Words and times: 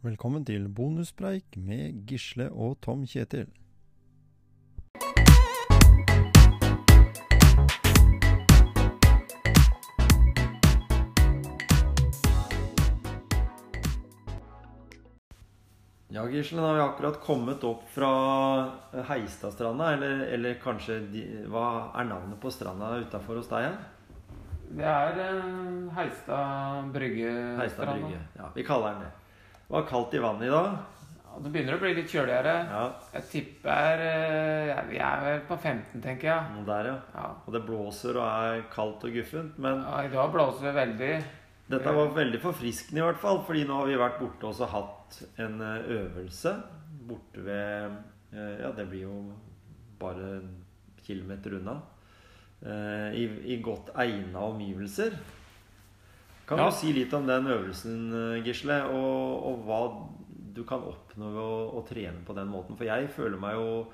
Velkommen 0.00 0.46
til 0.48 0.62
bonuspreik 0.72 1.58
med 1.60 2.06
Gisle 2.08 2.46
og 2.56 2.78
Tom 2.80 3.02
Kjetil. 3.04 3.50
Ja, 16.08 16.24
Gisle, 16.32 16.56
da 16.56 16.70
har 16.70 16.78
vi 16.78 16.86
akkurat 16.86 17.20
kommet 17.20 17.60
opp 17.68 17.84
fra 17.92 18.10
Heistadstranda, 19.12 19.92
eller, 19.98 20.26
eller 20.32 20.58
kanskje 20.64 21.02
de, 21.12 21.28
Hva 21.52 21.92
er 21.92 22.08
navnet 22.08 22.40
på 22.40 22.48
stranda 22.48 22.94
utafor 23.04 23.44
hos 23.44 23.52
deg? 23.52 23.68
Ja? 23.68 23.76
Det 24.80 24.92
er 24.96 25.24
eh, 25.28 25.96
Heistad 26.00 26.88
brygge. 26.96 27.40
Heistad 27.60 27.98
brygge. 27.98 28.28
Ja, 28.40 28.54
vi 28.56 28.64
kaller 28.64 28.94
den 28.94 29.10
det. 29.10 29.19
Det 29.70 29.76
var 29.76 29.84
kaldt 29.86 30.14
i 30.14 30.18
vannet 30.18 30.48
i 30.48 30.50
dag. 30.50 30.72
Ja, 31.22 31.36
det 31.44 31.50
begynner 31.54 31.76
å 31.76 31.78
bli 31.78 31.92
litt 31.94 32.10
kjøligere. 32.10 32.54
Ja, 32.72 32.80
Jeg 33.14 33.26
tipper 33.30 34.00
eh, 34.02 34.80
Vi 34.88 34.96
er 34.98 35.20
vel 35.22 35.44
på 35.46 35.54
15, 35.62 36.00
tenker 36.02 36.26
jeg. 36.26 36.64
der, 36.66 36.88
ja. 36.90 36.94
Ja. 37.14 37.26
Og 37.46 37.54
det 37.54 37.60
blåser 37.68 38.18
og 38.18 38.24
er 38.26 38.64
kaldt 38.72 39.06
og 39.06 39.14
guffent. 39.14 39.60
Men 39.62 39.84
ja 39.86 40.00
I 40.08 40.10
dag 40.10 40.32
blåser 40.34 40.66
det 40.66 40.74
veldig. 40.74 41.12
dette 41.70 41.94
var 42.00 42.10
veldig 42.18 42.40
forfriskende 42.42 42.98
i 42.98 43.06
hvert 43.06 43.22
fall. 43.22 43.44
Fordi 43.46 43.62
nå 43.68 43.78
har 43.78 43.86
vi 43.86 44.00
vært 44.02 44.18
borte 44.18 44.50
og 44.50 44.58
så 44.58 44.66
hatt 44.74 45.20
en 45.38 45.62
eh, 45.62 45.86
øvelse 46.00 46.56
borte 47.06 47.46
ved 47.46 47.94
eh, 48.34 48.56
Ja, 48.64 48.74
det 48.74 48.90
blir 48.90 49.06
jo 49.06 49.22
bare 50.02 50.32
en 50.40 50.50
kilometer 50.98 51.60
unna. 51.60 51.78
I, 52.60 53.22
i 53.54 53.62
godt 53.62 53.94
egna 53.96 54.42
omgivelser. 54.50 55.14
Kan 56.50 56.58
Ja. 56.58 56.66
du 56.66 56.74
si 56.74 56.90
litt 56.92 57.12
om 57.14 57.26
den 57.28 57.46
øvelsen, 57.46 57.98
eh, 58.10 58.42
Gisle? 58.42 58.80
Og, 58.90 59.44
og 59.46 59.60
hva 59.68 59.80
du 60.52 60.64
kan 60.66 60.82
oppnå 60.82 61.28
ved 61.30 61.42
å, 61.46 61.78
å 61.78 61.82
trene 61.86 62.24
på 62.26 62.34
den 62.34 62.48
måten? 62.50 62.76
For 62.76 62.84
jeg 62.88 63.06
føler 63.14 63.38
meg 63.38 63.54
jo 63.54 63.86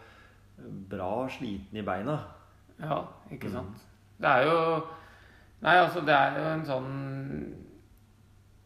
bra 0.89 1.27
sliten 1.29 1.77
i 1.77 1.83
beina. 1.85 2.15
Ja, 2.81 3.03
ikke 3.31 3.51
Mm. 3.51 3.53
sant. 3.53 3.85
Det 4.21 4.29
er 4.31 4.45
jo 4.49 4.87
Nei, 5.63 5.75
altså, 5.81 6.01
det 6.05 6.13
er 6.15 6.35
jo 6.37 6.45
en 6.53 6.65
sånn 6.69 7.63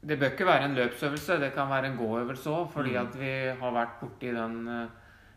Det 0.06 0.19
bør 0.19 0.30
ikke 0.32 0.47
være 0.47 0.64
en 0.64 0.75
løpsøvelse, 0.75 1.38
det 1.41 1.52
kan 1.54 1.69
være 1.69 1.84
en 1.91 1.98
gåøvelse 1.98 2.47
òg, 2.50 2.70
fordi 2.72 2.94
Mm. 2.94 3.06
at 3.06 3.14
vi 3.14 3.60
har 3.60 3.72
vært 3.72 4.00
borti 4.00 4.32
den 4.32 4.69
eh, 4.69 4.88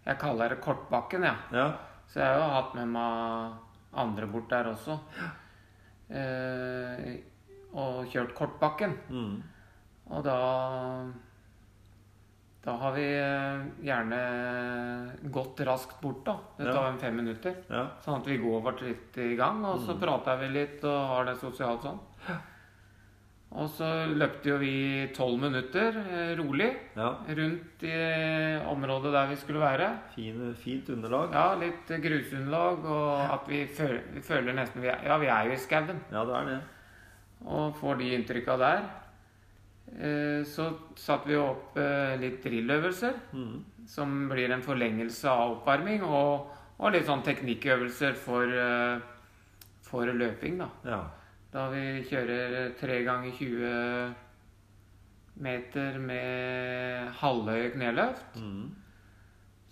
Jeg 0.05 0.19
kaller 0.19 0.49
det 0.49 0.61
kortbakken, 0.61 1.21
jeg. 1.23 1.35
Ja. 1.51 1.57
Ja. 1.57 1.73
Så 2.07 2.19
jeg 2.19 2.27
har 2.27 2.37
jo 2.37 2.53
hatt 2.61 2.75
med 2.75 2.87
meg 2.87 3.53
andre 3.95 4.27
bort 4.27 4.49
der 4.49 4.63
også. 4.65 4.99
Eh, 6.09 7.17
og 7.73 8.05
kjørt 8.11 8.33
kortbakken. 8.37 8.97
Mm. 9.09 9.43
Og 10.11 10.23
da 10.23 10.39
Da 12.63 12.71
har 12.79 12.93
vi 12.95 13.03
eh, 13.03 13.63
gjerne 13.83 14.19
gått 15.35 15.59
raskt 15.67 15.97
bort, 16.01 16.21
da. 16.23 16.37
Det 16.57 16.65
Ja. 16.69 16.71
tar 16.73 16.85
en 16.93 16.97
fem 16.99 17.15
minutter. 17.17 17.55
ja. 17.69 17.87
Sånn 18.05 18.21
at 18.21 18.25
vi 18.25 18.37
går 18.37 18.61
vårt 18.63 18.81
litt 18.81 19.17
i 19.17 19.35
gang, 19.35 19.65
og 19.65 19.79
så 19.81 19.93
Mm. 19.97 19.99
prater 19.99 20.39
vi 20.39 20.47
litt 20.47 20.83
og 20.85 21.07
har 21.09 21.25
det 21.25 21.35
sosialt 21.41 21.81
sånn. 21.81 21.99
Og 23.55 23.67
så 23.69 24.07
løpte 24.15 24.45
jo 24.49 24.57
vi 24.57 25.11
tolv 25.13 25.39
minutter 25.41 25.93
eh, 26.09 26.35
rolig 26.37 26.75
ja. 26.95 27.17
rundt 27.27 27.83
i 27.83 28.63
området 28.65 29.11
der 29.11 29.27
vi 29.27 29.35
skulle 29.35 29.59
være. 29.59 29.99
Fine, 30.15 30.53
fint 30.55 30.87
underlag. 30.89 31.31
Ja, 31.33 31.53
litt 31.55 31.85
grusunderlag, 32.01 32.83
og 32.85 33.31
at 33.33 33.45
vi 33.47 33.65
føler, 33.67 34.01
vi 34.13 34.21
føler 34.21 34.53
nesten 34.55 34.81
vi 34.81 34.87
er, 34.87 35.03
Ja, 35.05 35.17
vi 35.19 35.27
er 35.27 35.45
jo 35.45 35.51
i 35.51 35.57
skauen, 35.57 35.99
Ja, 36.11 36.23
det 36.25 36.33
er 36.35 36.45
det. 36.45 36.61
Og 37.45 37.75
får 37.75 37.97
de 37.99 38.11
inntrykka 38.17 38.57
der. 38.57 38.83
Eh, 39.99 40.43
Så 40.47 40.69
satte 40.95 41.27
vi 41.27 41.35
opp 41.37 41.77
eh, 41.77 42.15
litt 42.19 42.41
drilløvelser, 42.43 43.13
Mm. 43.33 43.63
som 43.85 44.29
blir 44.29 44.51
en 44.51 44.61
forlengelse 44.61 45.25
av 45.29 45.57
oppvarming, 45.57 46.03
og, 46.03 46.47
og 46.79 46.91
litt 46.91 47.05
sånn 47.05 47.23
teknikkøvelser 47.23 48.13
for, 48.15 48.43
eh, 48.47 48.99
for 49.81 50.05
løping, 50.05 50.57
da. 50.57 50.69
Ja. 50.85 51.01
Da 51.53 51.69
vi 51.69 52.01
kjører 52.09 52.73
tre 52.79 53.03
ganger 53.03 53.31
20 53.37 54.15
meter 55.43 55.99
med 55.99 57.11
halvhøye 57.19 57.71
kneløft. 57.75 58.37
Mm. 58.37 58.71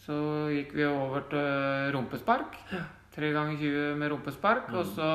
Så 0.02 0.14
gikk 0.54 0.74
vi 0.74 0.86
over 0.86 1.22
til 1.30 1.92
rumpespark. 1.96 2.56
Tre 3.14 3.32
ganger 3.34 3.58
20 3.60 3.96
med 3.98 4.12
rumpespark. 4.14 4.70
Og 4.74 4.86
så, 4.96 5.10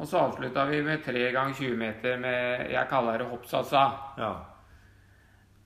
og 0.00 0.06
så 0.08 0.18
avslutta 0.24 0.64
vi 0.70 0.80
med 0.82 1.02
tre 1.04 1.26
ganger 1.34 1.54
20 1.58 1.76
meter 1.76 2.16
med 2.18 2.70
Jeg 2.72 2.88
kaller 2.88 3.18
det 3.20 3.26
hoppsatsa. 3.28 3.82
ja. 4.18 4.32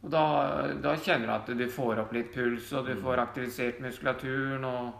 Og 0.04 0.10
da, 0.12 0.22
da 0.84 0.96
kjenner 1.00 1.26
du 1.30 1.32
at 1.32 1.46
du 1.56 1.64
får 1.72 2.02
opp 2.02 2.10
litt 2.12 2.32
puls, 2.34 2.66
og 2.76 2.84
du 2.86 2.92
Mm. 2.94 3.02
får 3.06 3.22
aktivisert 3.22 3.78
muskulaturen. 3.80 4.64
Og, 4.68 4.92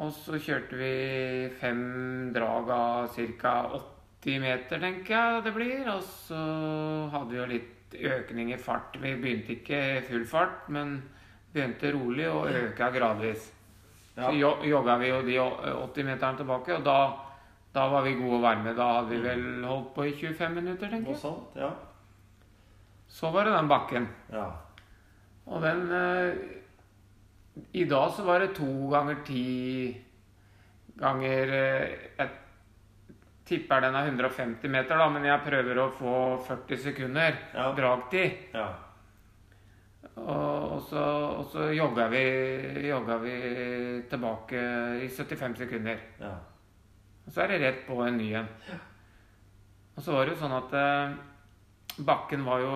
og 0.00 0.12
så 0.16 0.38
kjørte 0.40 0.78
vi 0.80 1.50
fem 1.60 2.32
drag 2.32 2.70
av 2.72 3.10
ca. 3.36 3.52
80 4.22 4.40
meter, 4.40 4.78
tenker 4.80 5.12
jeg 5.12 5.44
det 5.44 5.52
blir. 5.54 5.84
Og 5.92 6.00
så 6.02 6.40
hadde 7.12 7.28
vi 7.34 7.36
jo 7.36 7.46
litt 7.50 7.98
økning 8.00 8.52
i 8.54 8.56
fart. 8.56 8.96
Vi 9.02 9.12
begynte 9.20 9.52
ikke 9.58 9.80
i 9.98 10.00
full 10.08 10.24
fart, 10.24 10.68
men 10.72 11.02
begynte 11.52 11.92
rolig 11.92 12.28
og 12.30 12.46
øka 12.48 12.88
gradvis. 12.94 13.50
Ja. 14.16 14.30
Så 14.30 14.38
jo- 14.38 14.62
jogga 14.64 14.96
vi 14.98 15.08
jo 15.08 15.20
de 15.22 15.36
80 15.38 16.04
meterne 16.04 16.36
tilbake, 16.38 16.76
og 16.78 16.84
da, 16.84 16.98
da 17.74 17.84
var 17.92 18.02
vi 18.02 18.14
gode 18.18 18.36
og 18.40 18.42
varme. 18.42 18.72
Da 18.74 18.86
hadde 18.96 19.10
vi 19.14 19.20
vel 19.22 19.64
holdt 19.64 19.92
på 19.94 20.04
i 20.08 20.12
25 20.18 20.54
minutter, 20.56 20.88
tenker 20.90 21.12
jeg. 21.12 21.20
sånt. 21.22 21.54
Ja. 21.56 21.70
Så 23.10 23.30
var 23.34 23.44
det 23.44 23.52
den 23.56 23.68
bakken. 23.70 24.08
ja. 24.32 24.48
Og 25.50 25.62
den 25.64 25.80
eh, 25.90 26.34
I 27.74 27.84
dag 27.90 28.10
så 28.14 28.22
var 28.26 28.38
det 28.44 28.52
to 28.54 28.66
ganger 28.92 29.16
ti 29.26 29.96
ganger 31.00 31.48
eh, 31.56 31.94
Jeg 32.18 32.28
tipper 33.50 33.80
den 33.82 33.94
er 33.98 34.06
150 34.12 34.68
meter, 34.70 34.94
da, 35.00 35.08
men 35.10 35.24
jeg 35.26 35.42
prøver 35.42 35.80
å 35.82 35.88
få 35.90 36.12
40 36.46 36.78
sekunder 36.84 37.34
Ja. 37.54 37.72
dragtid. 37.74 38.36
ja. 38.54 38.68
Og, 40.20 40.72
og, 40.76 40.80
så, 40.86 41.02
og 41.40 41.44
så 41.50 41.66
jogga 41.74 42.06
vi, 42.12 42.22
jogga 42.88 43.16
vi 43.22 43.34
tilbake 44.10 44.60
i 45.04 45.08
75 45.08 45.56
sekunder. 45.64 45.98
ja. 46.20 46.34
Og 47.30 47.34
så 47.36 47.44
er 47.44 47.52
det 47.52 47.58
rett 47.62 47.82
på 47.86 47.94
en 48.02 48.16
ny 48.18 48.32
en. 48.34 48.46
Og 49.94 50.02
så 50.02 50.16
var 50.16 50.26
det 50.26 50.32
jo 50.32 50.38
sånn 50.40 50.54
at 50.56 50.72
eh, 50.74 51.12
bakken 52.02 52.42
var 52.42 52.64
jo 52.64 52.72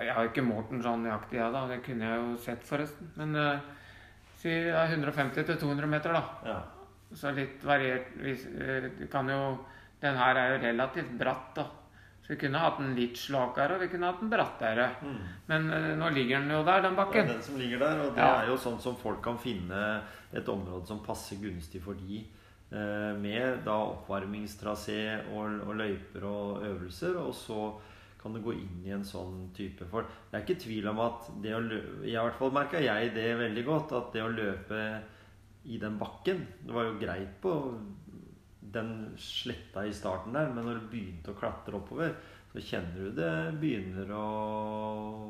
Jeg 0.00 0.10
har 0.16 0.26
ikke 0.26 0.42
målt 0.42 0.72
den 0.72 0.82
sånn 0.82 1.04
nøyaktig, 1.06 1.38
jeg, 1.38 1.52
da. 1.54 1.60
Det 1.70 1.78
kunne 1.86 2.08
jeg 2.08 2.18
jo 2.18 2.32
sett, 2.42 2.66
forresten. 2.66 3.12
Men 3.14 3.38
eh, 3.38 3.68
si 4.42 4.50
er 4.50 4.90
150 4.96 5.46
til 5.46 5.60
200 5.62 5.92
meter, 5.94 6.18
da. 6.18 6.50
ja. 6.50 6.58
Så 7.14 7.30
litt 7.30 7.62
variert 7.62 8.10
hvis, 8.18 8.42
eh, 8.58 8.90
kan 9.12 9.30
jo 9.30 9.40
Den 10.02 10.18
her 10.18 10.36
er 10.36 10.50
jo 10.50 10.62
relativt 10.66 11.14
bratt, 11.22 11.54
da. 11.54 11.68
Så 12.26 12.32
vi 12.32 12.40
kunne 12.40 12.58
hatt 12.58 12.80
den 12.80 12.96
litt 12.98 13.14
slakere, 13.20 13.76
og 13.76 13.84
vi 13.84 13.86
kunne 13.92 14.08
hatt 14.10 14.18
den 14.18 14.30
brattere. 14.32 14.88
Mm. 14.98 15.18
Men 15.46 15.68
uh, 15.70 15.92
nå 16.00 16.08
ligger 16.10 16.40
den 16.42 16.50
jo 16.56 16.64
der, 16.66 16.82
den 16.82 16.96
Det 16.98 17.20
er 17.20 17.28
den 17.28 17.42
som 17.42 17.60
ligger 17.60 17.78
der, 17.78 18.00
og 18.02 18.16
det 18.16 18.24
Ja. 18.24 18.40
er 18.42 18.48
jo 18.50 18.56
sånn 18.58 18.80
som 18.82 18.96
folk 18.98 19.22
kan 19.22 19.38
finne 19.38 20.02
et 20.34 20.48
område 20.48 20.86
som 20.90 21.04
passer 21.06 21.38
gunstig 21.38 21.80
for 21.84 21.94
de 21.94 22.24
eh, 22.72 23.12
med 23.14 23.62
da 23.64 23.76
oppvarmingstrasé 23.92 24.98
og, 25.30 25.60
og 25.68 25.76
løyper 25.78 26.24
og 26.26 26.64
øvelser, 26.66 27.14
og 27.16 27.30
så 27.34 27.60
kan 28.20 28.34
du 28.34 28.40
gå 28.42 28.56
inn 28.58 28.82
i 28.82 28.90
en 28.90 29.04
sånn 29.06 29.52
type 29.54 29.86
For 29.86 30.02
det 30.02 30.34
er 30.34 30.42
ikke 30.42 30.62
tvil 30.64 30.88
om 30.90 30.98
at 31.04 31.28
det 31.44 31.52
å 31.54 31.60
løpe 31.62 32.08
I 32.10 32.16
hvert 32.16 32.34
fall 32.40 32.50
merka 32.50 32.80
jeg 32.82 33.12
det 33.14 33.28
veldig 33.38 33.62
godt, 33.68 33.92
at 33.94 34.08
det 34.16 34.24
å 34.24 34.32
løpe 34.32 34.80
i 35.70 35.78
den 35.78 35.94
bakken 36.00 36.42
Det 36.58 36.74
var 36.74 36.88
jo 36.88 36.98
greit 36.98 37.36
på 37.42 37.54
den 38.72 38.90
sletta 39.20 39.84
i 39.86 39.92
starten 39.94 40.36
der, 40.36 40.48
men 40.52 40.66
når 40.66 40.80
du 40.80 40.88
begynte 40.92 41.32
å 41.32 41.38
klatre 41.38 41.78
oppover, 41.78 42.14
så 42.52 42.62
kjenner 42.64 43.08
du 43.08 43.18
det 43.18 43.32
begynner 43.60 44.10
å 44.16 44.26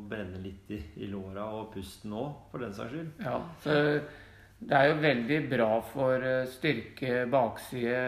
brenne 0.06 0.38
litt 0.44 0.70
i, 0.70 0.78
i 1.02 1.08
låra 1.10 1.48
og 1.58 1.72
pusten 1.74 2.14
òg, 2.14 2.46
for 2.52 2.62
den 2.62 2.76
saks 2.76 2.94
skyld. 2.94 3.24
Ja, 3.24 3.40
så 3.64 3.76
det 4.56 4.76
er 4.76 4.88
jo 4.88 5.00
veldig 5.02 5.40
bra 5.50 5.72
for 5.84 6.22
eh, 6.24 6.46
styrke 6.48 7.26
bakside 7.28 7.98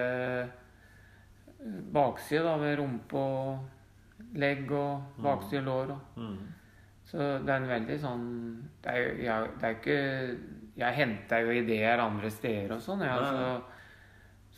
Bakside 1.93 2.45
da, 2.47 2.55
ved 2.63 2.79
rumpe 2.79 3.19
og 3.19 4.39
legg 4.39 4.71
og 4.73 5.19
bakside 5.23 5.65
lår. 5.67 5.91
Og. 5.93 6.21
Mm. 6.23 6.39
Så 7.09 7.19
det 7.19 7.53
er 7.53 7.57
en 7.57 7.69
veldig 7.73 7.99
sånn 8.01 8.25
Det 8.85 8.93
er 8.93 9.03
jo 9.03 9.11
jeg, 9.25 9.51
det 9.59 9.69
er 9.69 9.77
ikke 9.77 9.99
Jeg 10.79 10.97
henter 10.99 11.45
jo 11.45 11.59
ideer 11.59 12.05
andre 12.05 12.31
steder 12.33 12.77
og 12.77 12.85
sånn, 12.85 13.05
Ja, 13.05 13.19
ja. 13.19 13.51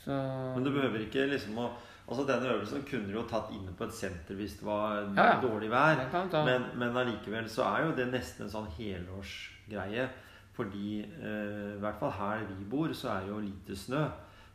Så, 0.04 0.16
Men 0.56 0.64
du 0.64 0.70
behøver 0.74 1.06
ikke 1.06 1.26
liksom 1.30 1.58
å 1.58 1.70
Altså 2.10 2.24
Denne 2.26 2.48
øvelsen 2.50 2.80
kunne 2.88 3.06
du 3.06 3.12
jo 3.14 3.22
tatt 3.30 3.52
inne 3.54 3.70
på 3.78 3.84
et 3.86 3.92
senter 3.94 4.34
hvis 4.34 4.56
det 4.58 4.64
var 4.66 4.96
Ja, 5.14 5.26
ja. 5.28 5.34
dårlig 5.44 5.68
vær. 5.70 6.00
Men, 6.44 6.64
men 6.80 6.96
allikevel 6.98 7.46
så 7.48 7.62
er 7.68 7.84
jo 7.84 7.92
det 7.94 8.08
nesten 8.10 8.46
en 8.48 8.50
sånn 8.50 8.66
helårsgreie. 8.74 10.08
Fordi 10.56 11.04
eh, 11.04 11.76
i 11.76 11.78
hvert 11.80 12.00
fall 12.00 12.10
her 12.16 12.42
vi 12.48 12.64
bor, 12.72 12.90
så 12.98 13.12
er 13.12 13.20
det 13.28 13.30
jo 13.30 13.38
lite 13.44 13.76
snø. 13.78 14.02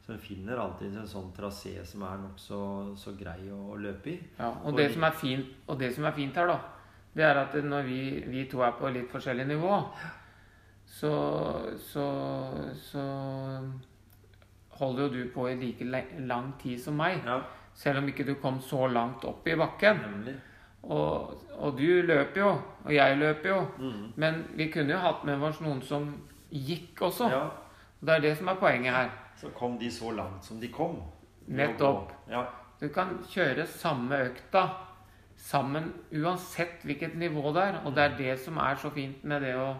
Så 0.03 0.11
en 0.13 0.19
finner 0.19 0.59
alltid 0.59 0.97
en 0.99 1.07
sånn 1.07 1.31
trasé 1.37 1.77
som 1.87 2.03
er 2.03 2.19
nokså 2.25 2.59
så 2.99 3.15
grei 3.17 3.47
å, 3.49 3.61
å 3.71 3.79
løpe 3.79 4.11
i. 4.11 4.17
Ja, 4.37 4.51
og, 4.51 4.73
Og 4.73 4.77
det 4.81 4.89
de- 4.89 4.93
som 4.97 5.07
er 5.07 5.15
fint, 5.23 5.55
og 5.71 5.79
det 5.79 5.93
som 5.95 6.05
er 6.05 6.11
fint 6.19 6.35
her, 6.35 6.51
da, 6.51 6.59
det 7.15 7.23
er 7.23 7.39
at 7.45 7.55
når 7.63 7.87
vi, 7.87 8.01
vi 8.35 8.43
to 8.51 8.59
er 8.67 8.75
på 8.77 8.91
litt 8.91 9.07
forskjellig 9.15 9.47
nivå, 9.55 9.79
så, 10.99 11.15
så, 11.79 12.05
så 12.91 13.07
holder 14.79 15.03
jo 15.03 15.09
du 15.09 15.29
på 15.33 15.47
i 15.49 15.55
like 15.55 15.85
lang 16.27 16.53
tid 16.61 16.79
som 16.81 16.97
meg. 16.99 17.21
Ja, 17.25 17.39
Selv 17.75 17.97
om 17.99 18.07
ikke 18.07 18.23
du 18.23 18.35
kom 18.39 18.61
så 18.63 18.87
langt 18.87 19.25
opp 19.27 19.47
i 19.47 19.55
bakken. 19.59 19.99
Og, 20.83 21.33
og 21.57 21.77
du 21.77 22.01
løper 22.05 22.39
jo, 22.39 22.51
og 22.85 22.93
jeg 22.93 23.17
løper 23.17 23.49
jo. 23.49 23.57
Mm. 23.79 24.13
Men 24.15 24.43
vi 24.55 24.69
kunne 24.71 24.93
jo 24.93 24.99
hatt 25.01 25.23
med 25.27 25.41
oss 25.43 25.59
noen 25.61 25.81
som 25.83 26.05
gikk 26.51 27.01
også. 27.09 27.27
Ja, 27.31 27.41
Og 27.99 28.07
Det 28.07 28.15
er 28.15 28.21
det 28.21 28.37
som 28.37 28.47
er 28.47 28.55
poenget 28.61 28.93
her. 28.93 29.09
så 29.35 29.49
kom 29.49 29.77
de 29.79 29.89
så 29.91 30.11
langt 30.11 30.45
som 30.45 30.59
de 30.61 30.67
kom. 30.71 31.01
Nettopp. 31.47 32.11
Ja, 32.29 32.45
Du 32.79 32.87
kan 32.89 33.17
kjøre 33.29 33.65
samme 33.67 34.15
økta 34.29 34.69
sammen 35.37 35.93
uansett 36.13 36.83
hvilket 36.83 37.15
nivå 37.17 37.51
det 37.53 37.63
er. 37.63 37.81
Og 37.85 37.95
det 37.95 38.03
er 38.03 38.17
det 38.17 38.39
som 38.39 38.57
er 38.57 38.75
så 38.75 38.89
fint 38.89 39.23
med 39.23 39.41
det 39.41 39.55
å 39.55 39.75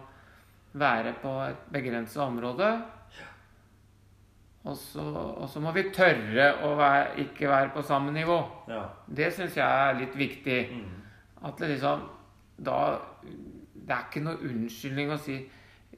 være 0.74 1.14
på 1.22 1.32
et 1.48 1.56
begrenset 1.72 2.22
område. 2.22 2.82
Og 4.66 4.74
så, 4.74 5.02
og 5.38 5.46
så 5.50 5.62
må 5.62 5.70
vi 5.76 5.86
tørre 5.94 6.48
å 6.66 6.72
være, 6.78 7.12
ikke 7.22 7.50
være 7.50 7.70
på 7.76 7.84
samme 7.86 8.14
nivå. 8.14 8.38
ja. 8.68 8.82
Det 9.06 9.30
syns 9.34 9.56
jeg 9.56 9.66
er 9.88 10.00
litt 10.00 10.16
viktig. 10.18 10.60
Mm. 10.74 10.96
At 11.46 11.60
det 11.60 11.74
liksom 11.74 12.08
da 12.56 12.98
Det 13.76 13.92
er 13.92 14.06
ikke 14.08 14.22
noe 14.24 14.40
unnskyldning 14.48 15.12
å 15.12 15.18
si 15.20 15.36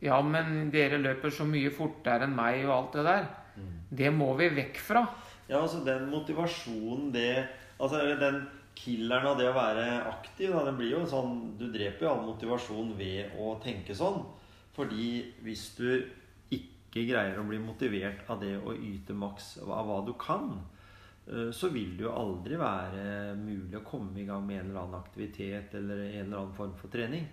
Ja, 0.03 0.19
men 0.23 0.69
dere 0.75 0.99
løper 0.99 1.31
så 1.33 1.47
mye 1.49 1.71
fortere 1.75 2.27
enn 2.27 2.35
meg 2.37 2.61
og 2.67 2.75
alt 2.75 2.99
det 2.99 3.05
der. 3.07 3.25
Mm. 3.57 3.73
Det 4.03 4.13
må 4.15 4.29
vi 4.39 4.51
vekk 4.55 4.79
fra. 4.83 5.07
Ja, 5.49 5.63
altså 5.63 5.81
den 5.87 6.11
motivasjonen 6.13 7.11
det 7.15 7.49
Altså 7.79 8.03
den 8.19 8.43
killeren 8.79 9.27
av 9.31 9.39
det 9.39 9.49
å 9.49 9.57
være 9.57 9.87
aktiv, 10.11 10.51
da, 10.53 10.65
den 10.67 10.77
blir 10.79 10.93
jo 10.97 11.05
sånn 11.09 11.57
Du 11.59 11.69
dreper 11.73 12.07
jo 12.07 12.13
all 12.13 12.27
motivasjon 12.27 12.93
ved 12.99 13.39
å 13.39 13.57
tenke 13.63 13.97
sånn. 13.97 14.21
Fordi 14.77 15.35
hvis 15.47 15.71
du 15.79 15.89
ikke 16.89 17.05
greier 17.11 17.37
å 17.37 17.45
bli 17.45 17.61
motivert 17.61 18.25
av 18.33 18.41
det 18.41 18.55
å 18.57 18.73
yte 18.73 19.17
maks 19.17 19.59
av 19.61 19.85
hva 19.89 20.01
du 20.07 20.15
kan, 20.21 20.55
eh, 21.29 21.51
så 21.53 21.69
vil 21.75 21.97
det 21.99 22.07
jo 22.07 22.15
aldri 22.17 22.57
være 22.61 23.37
mulig 23.37 23.77
å 23.77 23.85
komme 23.85 24.23
i 24.23 24.27
gang 24.29 24.47
med 24.47 24.63
en 24.63 24.71
eller 24.71 24.87
annen 24.87 25.01
aktivitet 25.03 25.77
eller 25.77 26.01
en 26.07 26.25
eller 26.25 26.41
annen 26.41 26.57
form 26.57 26.75
for 26.81 26.93
trening. 26.93 27.29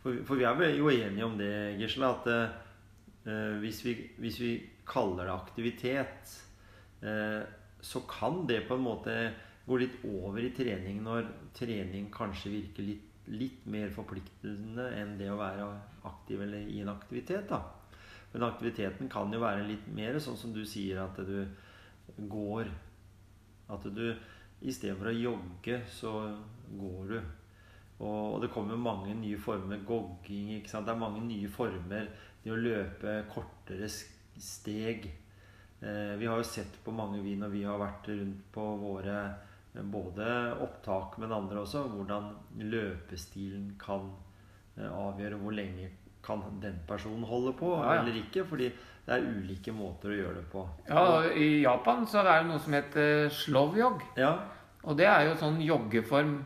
For, 0.00 0.22
for 0.24 0.40
vi 0.40 0.46
er 0.46 0.76
jo 0.78 0.88
enige 0.88 1.26
om 1.26 1.36
det, 1.36 1.52
Gisle, 1.76 2.08
at 2.08 2.28
uh, 2.30 3.58
hvis, 3.60 3.82
vi, 3.84 3.94
hvis 4.22 4.38
vi 4.40 4.52
kaller 4.88 5.28
det 5.28 5.34
aktivitet, 5.34 6.30
uh, 7.04 7.42
så 7.84 8.00
kan 8.08 8.46
det 8.48 8.62
på 8.68 8.78
en 8.78 8.86
måte 8.86 9.16
gå 9.66 9.76
litt 9.82 10.00
over 10.08 10.40
i 10.40 10.54
trening 10.56 11.02
når 11.04 11.28
trening 11.56 12.08
kanskje 12.14 12.54
virker 12.54 12.86
litt, 12.86 13.04
litt 13.28 13.68
mer 13.70 13.92
forpliktende 13.92 14.88
enn 14.96 15.18
det 15.20 15.28
å 15.30 15.36
være 15.38 15.68
aktiv 16.08 16.40
eller 16.46 16.64
i 16.64 16.80
en 16.80 16.94
aktivitet. 16.94 17.52
da. 17.52 17.60
Men 18.32 18.46
aktiviteten 18.46 19.10
kan 19.10 19.32
jo 19.34 19.42
være 19.42 19.66
litt 19.66 19.88
mer 19.94 20.18
sånn 20.22 20.38
som 20.38 20.52
du 20.54 20.62
sier, 20.68 21.00
at 21.02 21.18
du 21.26 21.46
går. 22.30 22.70
At 23.70 23.86
du 23.90 24.04
istedenfor 24.60 25.10
å 25.10 25.16
jogge, 25.16 25.80
så 25.90 26.14
går 26.78 27.14
du. 27.14 27.18
Og, 28.00 28.34
og 28.34 28.38
det 28.44 28.52
kommer 28.54 28.80
mange 28.80 29.14
nye 29.18 29.38
former. 29.40 29.82
Gogging. 29.86 30.54
ikke 30.58 30.72
sant? 30.72 30.86
Det 30.88 30.94
er 30.94 31.02
mange 31.02 31.24
nye 31.26 31.50
former. 31.52 32.08
Det 32.40 32.54
å 32.54 32.60
løpe 32.60 33.18
kortere 33.32 33.90
steg. 33.90 35.10
Eh, 35.80 36.16
vi 36.20 36.28
har 36.28 36.40
jo 36.40 36.46
sett 36.46 36.80
på 36.84 36.92
mange 36.92 37.20
vi 37.24 37.36
når 37.40 37.52
vi 37.52 37.64
har 37.64 37.80
vært 37.80 38.08
rundt 38.12 38.48
på 38.52 38.64
våre 38.80 39.16
eh, 39.74 39.84
både 39.84 40.26
opptak, 40.60 41.16
men 41.20 41.32
andre 41.32 41.62
også, 41.62 41.86
hvordan 41.92 42.30
løpestilen 42.60 43.74
kan 43.80 44.10
eh, 44.76 44.88
avgjøre 44.88 45.40
hvor 45.40 45.56
lenge 45.56 45.88
kan 46.22 46.42
den 46.60 46.78
personen 46.88 47.24
holde 47.24 47.52
på 47.58 47.72
Ja, 47.78 47.94
ja. 47.94 48.00
eller 48.02 48.16
ikke. 48.20 48.44
Fordi 48.46 48.68
det 49.06 49.16
er 49.16 49.24
ulike 49.26 49.72
måter 49.74 50.12
å 50.12 50.16
gjøre 50.18 50.34
det 50.40 50.46
på. 50.52 50.64
Ja, 50.88 51.22
I 51.34 51.62
Japan 51.62 52.06
så 52.06 52.20
er 52.22 52.42
det 52.42 52.50
noe 52.50 52.58
som 52.62 52.72
heter 52.76 53.28
slovjog, 53.32 54.02
Ja, 54.20 54.34
Og 54.84 54.96
det 54.96 55.06
er 55.06 55.26
jo 55.28 55.34
sånn 55.40 55.60
joggeform 55.60 56.44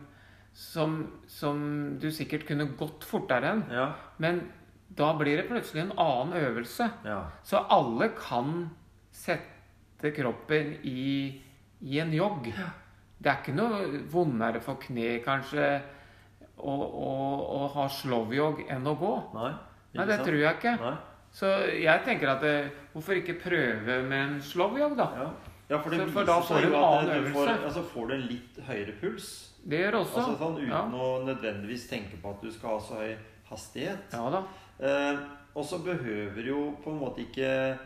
som, 0.55 0.94
som 1.26 1.99
du 2.00 2.09
sikkert 2.15 2.47
kunne 2.47 2.69
gått 2.79 3.05
fortere 3.05 3.50
enn. 3.53 3.65
ja, 3.71 3.88
Men 4.19 4.41
da 4.94 5.12
blir 5.19 5.37
det 5.41 5.49
plutselig 5.49 5.82
en 5.82 5.93
annen 5.99 6.37
øvelse. 6.38 6.88
ja. 7.05 7.25
Så 7.43 7.59
alle 7.69 8.09
kan 8.15 8.71
sette 9.12 10.11
kroppen 10.15 10.76
i, 10.87 11.41
i 11.82 11.99
en 12.03 12.12
jogg. 12.15 12.50
Det 13.19 13.31
er 13.31 13.38
ikke 13.43 13.55
noe 13.56 14.03
vondere 14.12 14.61
for 14.62 14.76
kne, 14.82 15.21
kanskje, 15.25 15.81
å, 16.58 16.74
og, 16.74 17.40
og 17.56 17.64
ha 17.74 17.88
slovjog 17.88 18.62
enn 18.70 18.86
å 18.86 18.94
gå. 18.98 19.14
Nei, 19.34 19.50
Nei, 19.94 20.06
det 20.10 20.20
tror 20.24 20.38
jeg 20.40 20.56
ikke. 20.58 20.76
Nei. 20.80 20.94
Så 21.34 21.50
jeg 21.82 22.04
tenker 22.06 22.30
at 22.30 22.40
det, 22.46 22.54
hvorfor 22.92 23.18
ikke 23.18 23.34
prøve 23.42 23.96
med 24.06 24.20
en 24.20 24.36
slovjog 24.42 24.94
da? 24.98 25.08
Ja. 25.18 25.30
ja, 25.72 25.78
for 25.82 25.90
det 25.90 26.00
Så- 26.04 26.12
for 26.14 26.24
da 26.24 26.36
får 26.40 26.60
du 26.62 26.66
en 26.68 26.74
annen 26.78 27.24
du 27.24 27.30
får, 27.32 27.48
øvelse. 27.48 27.64
altså 27.66 27.82
får 27.90 28.06
du 28.08 28.14
en 28.14 28.26
litt 28.30 28.58
høyere 28.68 28.94
puls. 29.00 29.30
Det 29.64 29.80
gjør 29.80 29.98
også. 30.02 30.18
Altså 30.20 30.36
sånn 30.38 30.58
Uten 30.60 30.68
ja. 30.70 30.82
å 30.84 31.24
nødvendigvis 31.26 31.88
tenke 31.90 32.20
på 32.22 32.30
at 32.30 32.42
du 32.42 32.50
skal 32.52 32.76
ha 32.76 32.80
så 32.80 32.94
høy 33.00 33.16
hastighet. 33.50 34.12
ja 34.12 34.30
da. 34.30 34.44
Eh, 34.78 35.18
og 35.54 35.64
så 35.64 35.78
behøver 35.84 36.42
jo 36.46 36.76
på 36.84 36.90
en 36.90 36.98
måte 36.98 37.22
ikke 37.22 37.78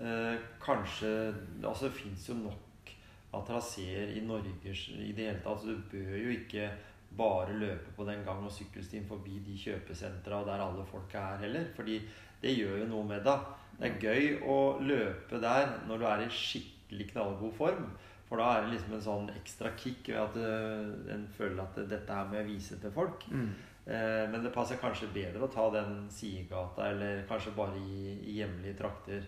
eh, 0.00 0.36
kanskje 0.64 1.34
Altså 1.64 1.84
det 1.90 1.92
fins 1.92 2.28
jo 2.28 2.34
nok 2.34 2.92
av 3.34 3.46
traseer 3.46 4.16
i 4.16 4.20
Norge 4.24 4.52
i 4.64 5.12
det 5.12 5.26
hele 5.30 5.40
tatt. 5.44 5.60
Så 5.60 5.66
du 5.72 5.76
bør 5.92 6.16
jo 6.18 6.30
ikke 6.36 6.70
bare 7.16 7.54
løpe 7.58 7.92
på 7.96 8.04
den 8.08 8.22
gang- 8.24 8.44
og 8.44 8.52
sykkelstien 8.52 9.04
forbi 9.08 9.40
de 9.46 9.56
kjøpesentra 9.58 10.44
der 10.46 10.62
alle 10.64 10.84
folk 10.88 11.14
er 11.14 11.42
heller. 11.44 11.66
Fordi 11.76 12.00
det 12.42 12.56
gjør 12.58 12.78
jo 12.82 12.86
noe 12.90 13.04
med 13.08 13.24
deg. 13.26 13.50
Det 13.78 13.88
er 13.90 14.00
gøy 14.04 14.40
å 14.46 14.56
løpe 14.80 15.40
der 15.42 15.68
når 15.88 15.98
du 15.98 16.06
er 16.06 16.24
i 16.24 16.30
skikkelig 16.32 17.10
knallgod 17.12 17.54
form. 17.56 17.90
For 18.28 18.40
da 18.40 18.46
er 18.56 18.64
det 18.64 18.72
liksom 18.76 18.94
en 18.96 19.04
sånn 19.04 19.28
ekstra 19.34 19.74
kick 19.76 20.08
ved 20.08 20.16
at 20.22 20.36
eh, 20.40 21.12
en 21.14 21.26
føler 21.36 21.60
at 21.62 21.76
dette 21.90 22.16
her 22.16 22.28
må 22.30 22.38
jeg 22.40 22.48
vise 22.48 22.78
til 22.80 22.94
folk. 22.94 23.26
Mm. 23.28 23.50
Eh, 23.84 24.24
Men 24.32 24.42
det 24.44 24.52
passer 24.54 24.78
kanskje 24.80 25.10
bedre 25.12 25.44
å 25.44 25.50
ta 25.52 25.66
den 25.74 26.06
sidegata, 26.08 26.86
eller 26.94 27.24
kanskje 27.28 27.52
bare 27.56 27.76
i, 27.76 28.14
i 28.30 28.38
hjemlige 28.40 28.78
trakter. 28.78 29.24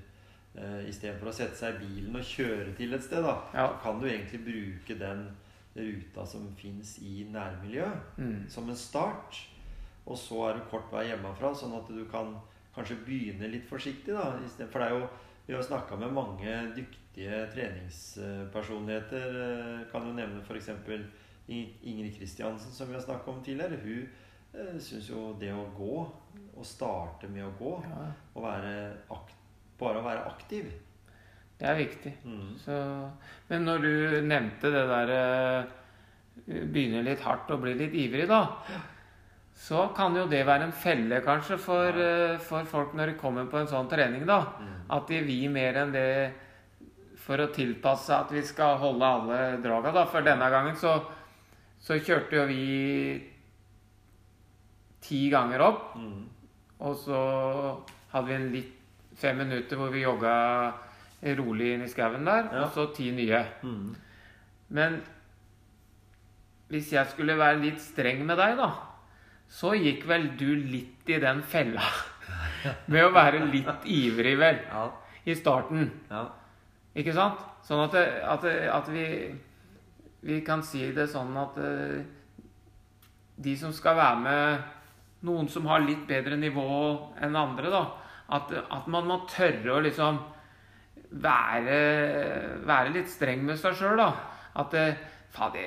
Eh, 0.55 0.85
Istedenfor 0.89 1.29
å 1.29 1.35
sette 1.35 1.59
seg 1.59 1.75
i 1.77 1.85
bilen 1.89 2.17
og 2.17 2.25
kjøre 2.25 2.73
til 2.79 2.95
et 2.95 3.05
sted, 3.05 3.21
da. 3.27 3.35
Ja. 3.53 3.67
Så 3.75 3.83
kan 3.83 4.01
du 4.01 4.07
egentlig 4.09 4.41
bruke 4.47 4.97
den 5.01 5.27
ruta 5.77 6.27
som 6.27 6.55
fins 6.57 6.99
i 7.03 7.27
nærmiljøet, 7.33 8.19
Mm. 8.19 8.49
som 8.49 8.69
en 8.69 8.77
start. 8.77 9.47
Og 10.07 10.17
så 10.19 10.51
er 10.51 10.55
det 10.59 10.69
kort 10.71 10.93
vei 10.93 11.07
hjemmefra, 11.09 11.55
sånn 11.55 11.77
at 11.79 11.89
du 11.89 12.05
kan 12.05 12.37
kanskje 12.77 12.97
begynne 13.07 13.49
litt 13.51 13.67
forsiktig. 13.69 14.15
da 14.15 14.39
For 14.71 14.79
det 14.79 14.89
er 14.91 15.01
jo 15.01 15.09
Vi 15.47 15.53
har 15.53 15.63
snakka 15.63 15.97
med 15.99 16.11
mange 16.13 16.73
dyktige 16.75 17.51
treningspersonligheter. 17.53 19.83
Eh, 19.83 19.87
Kan 19.93 20.07
jo 20.07 20.13
nevne 20.15 20.41
f.eks. 20.43 20.69
Ingrid 21.49 22.17
Kristiansen, 22.19 22.73
som 22.73 22.89
vi 22.89 22.95
har 22.95 23.03
snakka 23.03 23.31
om 23.31 23.43
tidligere. 23.45 23.77
Hun 23.83 24.09
eh, 24.55 24.79
syns 24.81 25.11
jo 25.11 25.35
det 25.39 25.53
å 25.53 25.67
gå, 25.77 26.07
å 26.57 26.65
starte 26.65 27.29
med 27.29 27.45
å 27.45 27.51
gå, 27.59 27.83
Ja, 27.85 28.13
og 28.35 28.43
være 28.43 28.97
akt, 29.11 29.35
bare 29.79 29.99
å 30.01 30.05
være 30.07 30.25
aktiv 30.31 30.73
det 31.59 31.69
er 31.71 31.79
viktig. 31.79 32.13
mm. 32.25 32.51
Så, 32.65 32.77
men 33.49 33.65
når 33.69 33.85
du 33.85 34.21
nevnte 34.27 34.73
det 34.75 34.85
der 34.91 35.17
Begynner 36.45 37.05
litt 37.07 37.23
hardt 37.23 37.51
og 37.55 37.61
blir 37.63 37.77
litt 37.79 37.93
ivrig, 37.95 38.25
da. 38.27 38.41
Så 39.55 39.85
kan 39.95 40.17
jo 40.19 40.25
det 40.27 40.43
være 40.45 40.67
en 40.67 40.75
felle, 40.75 41.21
kanskje, 41.23 41.57
for, 41.63 41.95
eh, 41.95 42.41
for 42.43 42.67
folk 42.67 42.97
når 42.99 43.13
de 43.13 43.21
kommer 43.21 43.47
på 43.47 43.61
en 43.61 43.71
sånn 43.71 43.89
trening, 43.89 44.27
da. 44.27 44.41
Mm. 44.59 44.73
At 44.97 45.07
de 45.09 45.21
vil 45.23 45.47
mer 45.55 45.79
enn 45.79 45.95
det 45.95 46.09
for 47.25 47.41
å 47.41 47.53
tilpasse 47.55 48.13
at 48.13 48.35
vi 48.35 48.43
skal 48.45 48.77
holde 48.83 49.07
alle 49.07 49.39
draga, 49.63 49.95
da. 49.95 50.05
For 50.11 50.27
denne 50.27 50.51
gangen 50.51 50.77
så, 50.77 50.99
så 51.81 52.01
kjørte 52.03 52.41
jo 52.41 52.49
vi 52.51 52.67
ti 55.07 55.29
ganger 55.33 55.65
opp. 55.65 55.95
Mm. 55.97 56.25
Og 56.85 56.99
så 56.99 57.21
hadde 58.13 58.27
vi 58.29 58.37
en 58.41 58.51
litt 58.53 58.75
fem 59.15 59.39
minutter 59.39 59.79
hvor 59.79 59.95
vi 59.95 60.03
jogga 60.03 60.35
rolig 61.39 61.73
inn 61.75 61.85
i 61.87 61.89
skauen 61.91 62.27
der. 62.29 62.49
Ja. 62.53 62.65
Og 62.67 62.75
så 62.77 62.87
ti 62.97 63.11
nye. 63.17 63.41
Mm. 63.65 63.95
Men 64.77 64.99
hvis 66.73 66.93
jeg 66.95 67.07
skulle 67.13 67.37
være 67.39 67.61
litt 67.63 67.81
streng 67.83 68.25
med 68.27 68.39
deg, 68.41 68.57
da, 68.59 68.71
så 69.49 69.75
gikk 69.79 70.07
vel 70.09 70.31
du 70.41 70.49
litt 70.57 71.09
i 71.13 71.19
den 71.23 71.43
fella. 71.47 71.85
Med 72.91 73.05
å 73.05 73.13
være 73.13 73.43
litt 73.53 73.85
ivrig, 73.93 74.39
vel, 74.41 74.63
Ja. 74.71 74.87
i 75.29 75.35
starten. 75.37 75.91
ja. 76.11 76.25
Ikke 76.95 77.13
sant? 77.13 77.41
Sånn 77.67 77.81
at, 77.85 77.93
det, 77.97 78.05
at, 78.23 78.45
det, 78.47 78.55
at 78.71 78.89
vi, 78.93 79.05
vi 80.23 80.37
kan 80.47 80.61
si 80.63 80.93
det 80.95 81.09
sånn 81.11 81.33
at 81.41 81.57
eh, 81.59 82.05
de 83.43 83.55
som 83.59 83.73
skal 83.75 83.97
være 83.99 84.21
med 84.23 84.71
Noen 85.25 85.49
som 85.49 85.65
har 85.71 85.81
litt 85.81 86.03
bedre 86.07 86.37
nivå 86.37 86.65
enn 87.25 87.35
andre, 87.41 87.71
da. 87.73 87.81
At, 88.37 88.51
at 88.53 88.87
man 88.93 89.07
må 89.09 89.23
tørre 89.31 89.73
å 89.73 89.81
liksom 89.81 90.19
være, 91.23 91.79
være 92.67 92.93
litt 92.95 93.11
streng 93.13 93.45
med 93.47 93.59
seg 93.61 93.77
sjøl, 93.79 93.97
da. 94.01 94.09
At 94.63 94.75
faen, 95.35 95.53
det, 95.55 95.67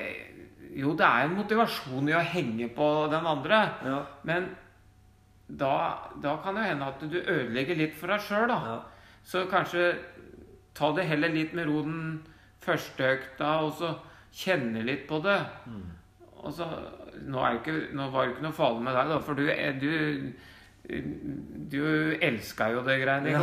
jo, 0.77 0.93
det 0.99 1.05
er 1.07 1.25
en 1.27 1.35
motivasjon 1.37 2.09
i 2.11 2.15
å 2.17 2.23
henge 2.33 2.67
på 2.75 2.87
den 3.11 3.25
andre, 3.27 3.61
Ja. 3.87 3.99
men 4.27 4.49
da, 5.47 5.73
da 6.19 6.33
kan 6.43 6.57
det 6.59 6.65
hende 6.67 6.87
at 6.91 6.99
du 7.07 7.17
ødelegger 7.21 7.77
litt 7.79 7.95
for 7.95 8.11
deg 8.11 8.19
sjøl, 8.25 8.47
da. 8.51 8.57
Ja. 8.67 8.77
Så 9.27 9.45
kanskje 9.51 9.93
ta 10.75 10.91
det 10.95 11.07
heller 11.09 11.31
litt 11.33 11.53
med 11.57 11.67
ro 11.67 11.81
den 11.83 12.01
første 12.63 13.07
økta, 13.15 13.53
og 13.63 13.73
så 13.79 13.93
kjenne 14.37 14.83
litt 14.85 15.07
på 15.07 15.21
det. 15.23 15.39
Mm. 15.65 15.85
Og 16.43 16.51
så, 16.53 16.67
nå, 17.25 17.41
ikke, 17.57 17.73
nå 17.97 18.09
var 18.13 18.27
det 18.27 18.35
ikke 18.35 18.45
noe 18.45 18.55
farlig 18.55 18.83
med 18.85 18.95
deg, 18.99 19.09
da, 19.09 19.17
for 19.25 19.39
du, 19.39 19.47
du, 19.81 20.33
du 21.71 21.79
elska 22.23 22.69
jo 22.75 22.83
det 22.85 22.99
greiene 23.01 23.33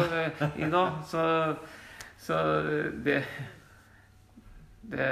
i 0.61 0.69
nå. 0.71 0.85
Så, 1.09 1.25
så 2.25 2.37
det 3.05 3.19
Det 4.85 5.09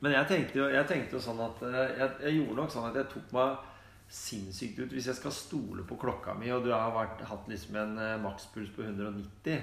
Men 0.00 0.12
jeg 0.14 0.28
tenkte 0.30 0.58
jo, 0.58 0.66
jeg 0.72 0.86
tenkte 0.88 1.16
jo 1.18 1.22
sånn 1.22 1.40
at 1.44 1.62
eh, 1.68 1.94
jeg, 2.00 2.10
jeg 2.24 2.36
gjorde 2.38 2.58
nok 2.62 2.72
sånn 2.72 2.86
at 2.88 2.98
jeg 3.02 3.10
tok 3.12 3.32
meg 3.36 3.70
sinnssykt 4.14 4.78
ut 4.82 4.92
hvis 4.92 5.08
jeg 5.10 5.16
skal 5.18 5.32
stole 5.34 5.84
på 5.88 5.96
klokka 6.00 6.34
mi, 6.38 6.50
og 6.52 6.62
du 6.64 6.70
har 6.72 6.92
vært, 6.94 7.22
hatt 7.28 7.48
liksom 7.50 7.76
en 7.80 7.94
eh, 8.00 8.14
makspuls 8.22 8.70
på 8.76 8.84
190, 8.84 9.60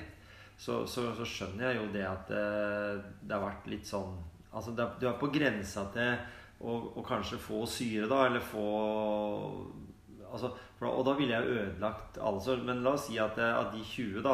så, 0.62 0.82
så, 0.90 1.08
så 1.18 1.26
skjønner 1.26 1.70
jeg 1.72 1.80
jo 1.80 1.88
det 1.94 2.06
at 2.10 2.30
eh, 2.38 3.02
det 3.22 3.34
har 3.38 3.46
vært 3.48 3.70
litt 3.72 3.88
sånn 3.90 4.18
Altså 4.52 4.74
det, 4.76 4.84
du 5.00 5.06
er 5.08 5.14
på 5.16 5.30
grensa 5.32 5.86
til 5.94 6.10
å, 6.68 6.74
å 7.00 7.04
kanskje 7.08 7.38
få 7.40 7.62
syre, 7.72 8.10
da, 8.12 8.26
eller 8.28 8.44
få 8.44 8.66
altså, 10.28 10.50
da- 10.82 10.90
Og 10.92 11.06
da 11.08 11.14
ville 11.16 11.38
jeg 11.38 11.54
ødelagt 11.56 12.18
altså, 12.20 12.58
Men 12.66 12.84
la 12.84 12.98
oss 12.98 13.06
si 13.08 13.16
at 13.22 13.40
av 13.40 13.70
de 13.72 13.80
20, 13.80 14.20
da, 14.26 14.34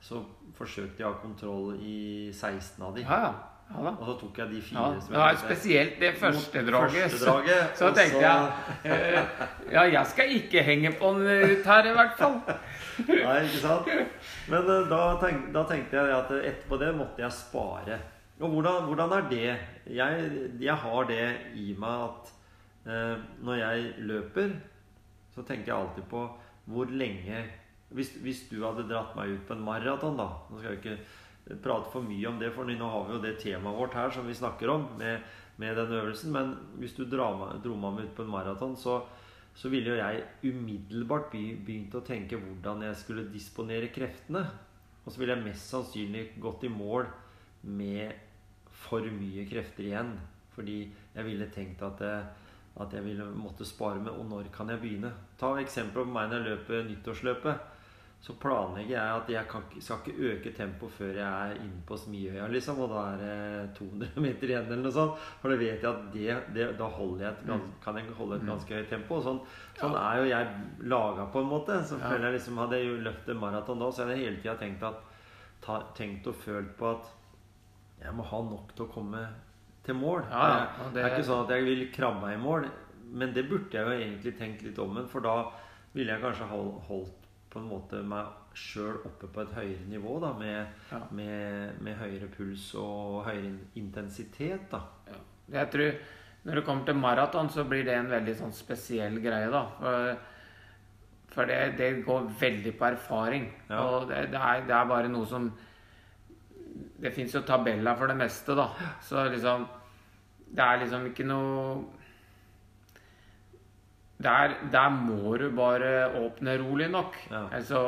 så 0.00 0.22
forsøkte 0.56 1.02
jeg 1.02 1.06
å 1.08 1.12
ha 1.14 1.20
kontroll 1.22 1.74
i 1.80 2.30
16 2.32 2.82
av 2.84 2.94
de. 2.96 3.04
Ja, 3.04 3.18
ja. 3.26 3.32
ja. 3.70 3.92
Og 3.92 4.04
så 4.08 4.14
tok 4.22 4.38
jeg 4.40 4.50
de 4.50 4.60
fire 4.64 5.00
som 5.00 5.14
jeg 5.14 5.20
ja, 5.20 5.40
spesielt 5.42 5.98
det 6.00 6.12
første 6.18 6.62
draget. 6.66 7.02
Første 7.04 7.18
så- 7.20 7.34
draget, 7.36 7.76
Så 7.78 7.84
så 7.84 7.90
tenkte 7.94 8.22
jeg 8.24 8.48
eh, 8.84 9.44
Ja, 9.72 9.84
jeg 9.86 10.06
skal 10.06 10.32
ikke 10.38 10.64
henge 10.66 10.92
på 10.98 11.12
den 11.18 11.52
ut 11.52 11.68
her, 11.72 11.90
i 11.90 11.94
hvert 11.98 12.16
fall. 12.18 12.40
Nei, 13.08 13.36
ikke 13.44 13.60
sant? 13.62 13.92
Men 14.50 14.72
eh, 14.74 14.88
da, 14.90 15.02
tenk, 15.22 15.46
da 15.54 15.66
tenkte 15.68 16.00
jeg 16.00 16.16
at 16.16 16.34
etterpå 16.40 16.80
det 16.80 16.90
måtte 16.96 17.22
jeg 17.22 17.36
spare. 17.36 18.00
Og 18.40 18.48
hvordan, 18.56 18.84
hvordan 18.88 19.12
er 19.18 19.28
det? 19.30 19.56
Jeg, 19.92 20.28
jeg 20.60 20.76
har 20.82 21.08
det 21.12 21.24
i 21.60 21.74
meg 21.78 22.04
at 22.08 22.30
eh, 22.88 23.16
når 23.44 23.60
jeg 23.60 23.88
løper, 24.08 24.54
så 25.34 25.44
tenker 25.44 25.74
jeg 25.74 25.76
alltid 25.76 26.08
på 26.10 26.24
hvor 26.70 26.90
lenge 26.90 27.44
hvis, 27.96 28.12
hvis 28.22 28.44
du 28.50 28.60
hadde 28.62 28.86
dratt 28.88 29.16
meg 29.18 29.34
ut 29.34 29.44
på 29.48 29.56
en 29.56 29.66
maraton, 29.66 30.18
da 30.18 30.28
Nå 30.50 30.60
skal 30.60 30.74
jeg 30.74 30.80
ikke 30.80 31.58
prate 31.64 31.90
for 31.90 32.06
mye 32.06 32.28
om 32.28 32.38
det, 32.38 32.52
for 32.54 32.68
nå 32.68 32.90
har 32.92 33.06
vi 33.06 33.16
jo 33.16 33.22
det 33.22 33.38
temaet 33.42 33.78
vårt 33.78 33.96
her 33.98 34.12
som 34.14 34.28
vi 34.28 34.36
snakker 34.36 34.70
om 34.70 34.86
med, 35.00 35.24
med 35.58 35.76
den 35.78 35.94
øvelsen. 35.98 36.32
Men 36.34 36.52
hvis 36.78 36.94
du 36.94 37.04
drar 37.08 37.34
meg, 37.38 37.62
dro 37.64 37.74
meg 37.80 38.04
ut 38.04 38.14
på 38.16 38.26
en 38.26 38.32
maraton, 38.32 38.76
så, 38.78 39.00
så 39.56 39.72
ville 39.72 39.94
jo 39.94 39.98
jeg 39.98 40.24
umiddelbart 40.46 41.32
begynt 41.32 41.96
å 41.96 42.04
tenke 42.06 42.38
hvordan 42.38 42.84
jeg 42.86 43.00
skulle 43.02 43.30
disponere 43.32 43.90
kreftene. 43.94 44.44
Og 45.04 45.10
så 45.10 45.22
ville 45.22 45.34
jeg 45.34 45.46
mest 45.48 45.72
sannsynlig 45.72 46.26
gått 46.42 46.68
i 46.68 46.72
mål 46.72 47.08
med 47.66 48.14
for 48.84 49.04
mye 49.16 49.46
krefter 49.48 49.88
igjen. 49.88 50.14
Fordi 50.54 50.78
jeg 51.14 51.26
ville 51.26 51.50
tenkt 51.54 51.82
at, 51.86 52.00
jeg, 52.04 52.46
at 52.84 52.94
jeg 52.94 53.06
ville 53.06 53.26
måtte 53.38 53.66
spare 53.66 54.00
med 54.02 54.12
Og 54.12 54.26
når 54.28 54.50
kan 54.54 54.68
jeg 54.68 54.80
begynne? 54.82 55.12
Ta 55.40 55.54
eksempel 55.60 56.04
på 56.04 56.14
meg 56.14 56.30
når 56.30 56.40
jeg 56.40 56.48
løper 56.50 56.88
nyttårsløpet. 56.88 57.69
Så 58.20 58.34
planlegger 58.36 58.90
jeg 58.98 59.12
at 59.16 59.28
jeg 59.32 59.46
kan, 59.48 59.62
skal 59.80 59.96
ikke 60.04 60.26
øke 60.28 60.50
tempoet 60.52 60.92
før 60.92 61.14
jeg 61.16 61.24
er 61.24 61.54
inne 61.56 61.78
på 61.88 61.96
Smiøya, 61.96 62.48
liksom. 62.52 62.78
Og 62.84 62.90
da 62.92 63.04
er 63.14 63.22
det 63.22 63.70
200 63.78 64.20
meter 64.26 64.50
igjen, 64.52 64.66
eller 64.66 64.82
noe 64.84 64.92
sånt. 64.92 65.22
For 65.40 65.48
da 65.48 65.56
vet 65.56 65.80
jeg 65.80 65.88
at 65.88 66.02
det, 66.12 66.26
det, 66.52 66.66
da 66.76 66.88
jeg 66.98 67.30
et, 67.30 67.40
gans- 67.48 67.70
kan 67.80 67.96
jeg 67.96 68.10
holde 68.18 68.36
et 68.36 68.44
ganske 68.50 68.74
høyt 68.76 68.90
tempo. 68.92 69.16
Og 69.16 69.24
sånn, 69.24 69.40
sånn 69.80 69.96
er 69.96 70.18
jo 70.20 70.26
jeg 70.28 70.50
laga, 70.92 71.24
på 71.32 71.40
en 71.40 71.48
måte. 71.48 71.78
Så 71.88 71.96
Ja. 71.96 72.10
føler 72.10 72.26
jeg 72.28 72.36
liksom 72.36 72.58
Hadde 72.60 72.76
jeg 72.82 72.98
løpt 73.06 73.28
en 73.32 73.40
maraton 73.40 73.78
da, 73.80 73.88
så 73.90 74.02
hadde 74.04 74.18
jeg 74.18 74.26
hele 74.26 74.42
tida 74.42 74.56
tenkt, 74.60 74.82
at, 74.82 75.00
ta, 75.64 75.78
tenkt 75.96 76.28
og 76.28 76.36
følt 76.44 76.76
på 76.76 76.90
at 76.92 77.08
jeg 78.04 78.12
må 78.16 78.22
ha 78.24 78.42
nok 78.50 78.74
til 78.76 78.84
å 78.84 78.92
komme 78.92 79.22
til 79.84 79.94
mål. 79.96 80.22
Ja, 80.28 80.44
ja, 80.48 80.66
Det 80.76 80.92
det 80.92 80.92
det- 80.94 81.04
er 81.08 81.16
ikke 81.16 81.28
sånn 81.30 81.44
at 81.48 81.50
jeg 81.56 81.64
vil 81.64 81.86
krabbe 81.92 82.20
meg 82.20 82.36
i 82.36 82.42
mål, 82.44 82.68
men 83.16 83.32
det 83.32 83.48
burde 83.48 83.72
jeg 83.72 83.86
jo 83.88 83.96
egentlig 83.96 84.36
tenkt 84.38 84.62
litt 84.68 84.78
om. 84.78 85.00
For 85.08 85.20
da 85.24 85.38
ville 85.94 86.12
jeg 86.12 86.20
kanskje 86.22 86.48
holdt 86.52 87.19
på 87.50 87.58
en 87.58 87.68
måte 87.70 88.00
meg 88.06 88.26
sjøl 88.54 89.00
oppe 89.06 89.26
på 89.30 89.42
et 89.42 89.52
høyere 89.56 89.86
nivå, 89.90 90.18
da, 90.22 90.32
med, 90.38 90.66
Ja. 90.92 90.98
med, 91.10 91.80
med 91.82 91.96
høyere 91.98 92.28
puls 92.34 92.74
og 92.78 93.24
høyere 93.26 93.56
intensitet. 93.76 94.68
da. 94.70 94.80
Jeg 95.50 95.70
tror 95.70 95.92
Når 96.44 96.54
det 96.54 96.64
kommer 96.64 96.84
til 96.86 96.94
maraton, 96.96 97.48
så 97.50 97.64
blir 97.68 97.84
det 97.84 97.94
en 97.98 98.08
veldig 98.10 98.34
sånn 98.38 98.52
spesiell 98.56 99.18
greie, 99.20 99.50
da. 99.52 99.64
For, 99.78 100.16
for 101.34 101.44
det, 101.50 101.58
det 101.76 102.04
går 102.06 102.30
veldig 102.40 102.72
på 102.78 102.86
erfaring. 102.86 103.44
Ja. 103.68 103.80
Og 103.82 104.08
det, 104.08 104.30
det, 104.32 104.40
er, 104.40 104.62
det 104.66 104.74
er 104.74 104.86
bare 104.88 105.08
noe 105.12 105.26
som 105.26 105.50
Det 107.00 107.12
fins 107.12 107.34
jo 107.34 107.40
tabeller 107.42 107.96
for 107.96 108.06
det 108.08 108.16
meste, 108.16 108.54
da. 108.56 108.68
Så 109.02 109.26
liksom 109.32 109.66
Det 110.50 110.64
er 110.64 110.80
liksom 110.80 111.06
ikke 111.10 111.26
noe 111.28 111.84
der, 114.20 114.54
der 114.72 114.88
må 114.92 115.36
du 115.40 115.48
bare 115.56 116.10
åpne 116.20 116.58
rolig 116.60 116.90
nok. 116.92 117.16
Ja. 117.30 117.46
Ellers 117.52 117.68
så 117.72 117.84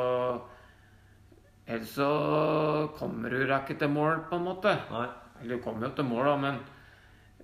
Ellers 1.67 1.93
så 1.95 2.07
kommer 2.97 3.29
du 3.31 3.45
deg 3.47 3.53
ikke 3.63 3.77
til 3.79 3.91
mål, 3.93 4.17
på 4.29 4.35
en 4.35 4.43
måte. 4.49 4.73
Nei. 4.91 5.05
Eller 5.41 5.55
du 5.55 5.61
kommer 5.63 5.87
jo 5.87 5.93
til 5.95 6.07
mål, 6.09 6.25
da, 6.27 6.33
men 6.41 6.57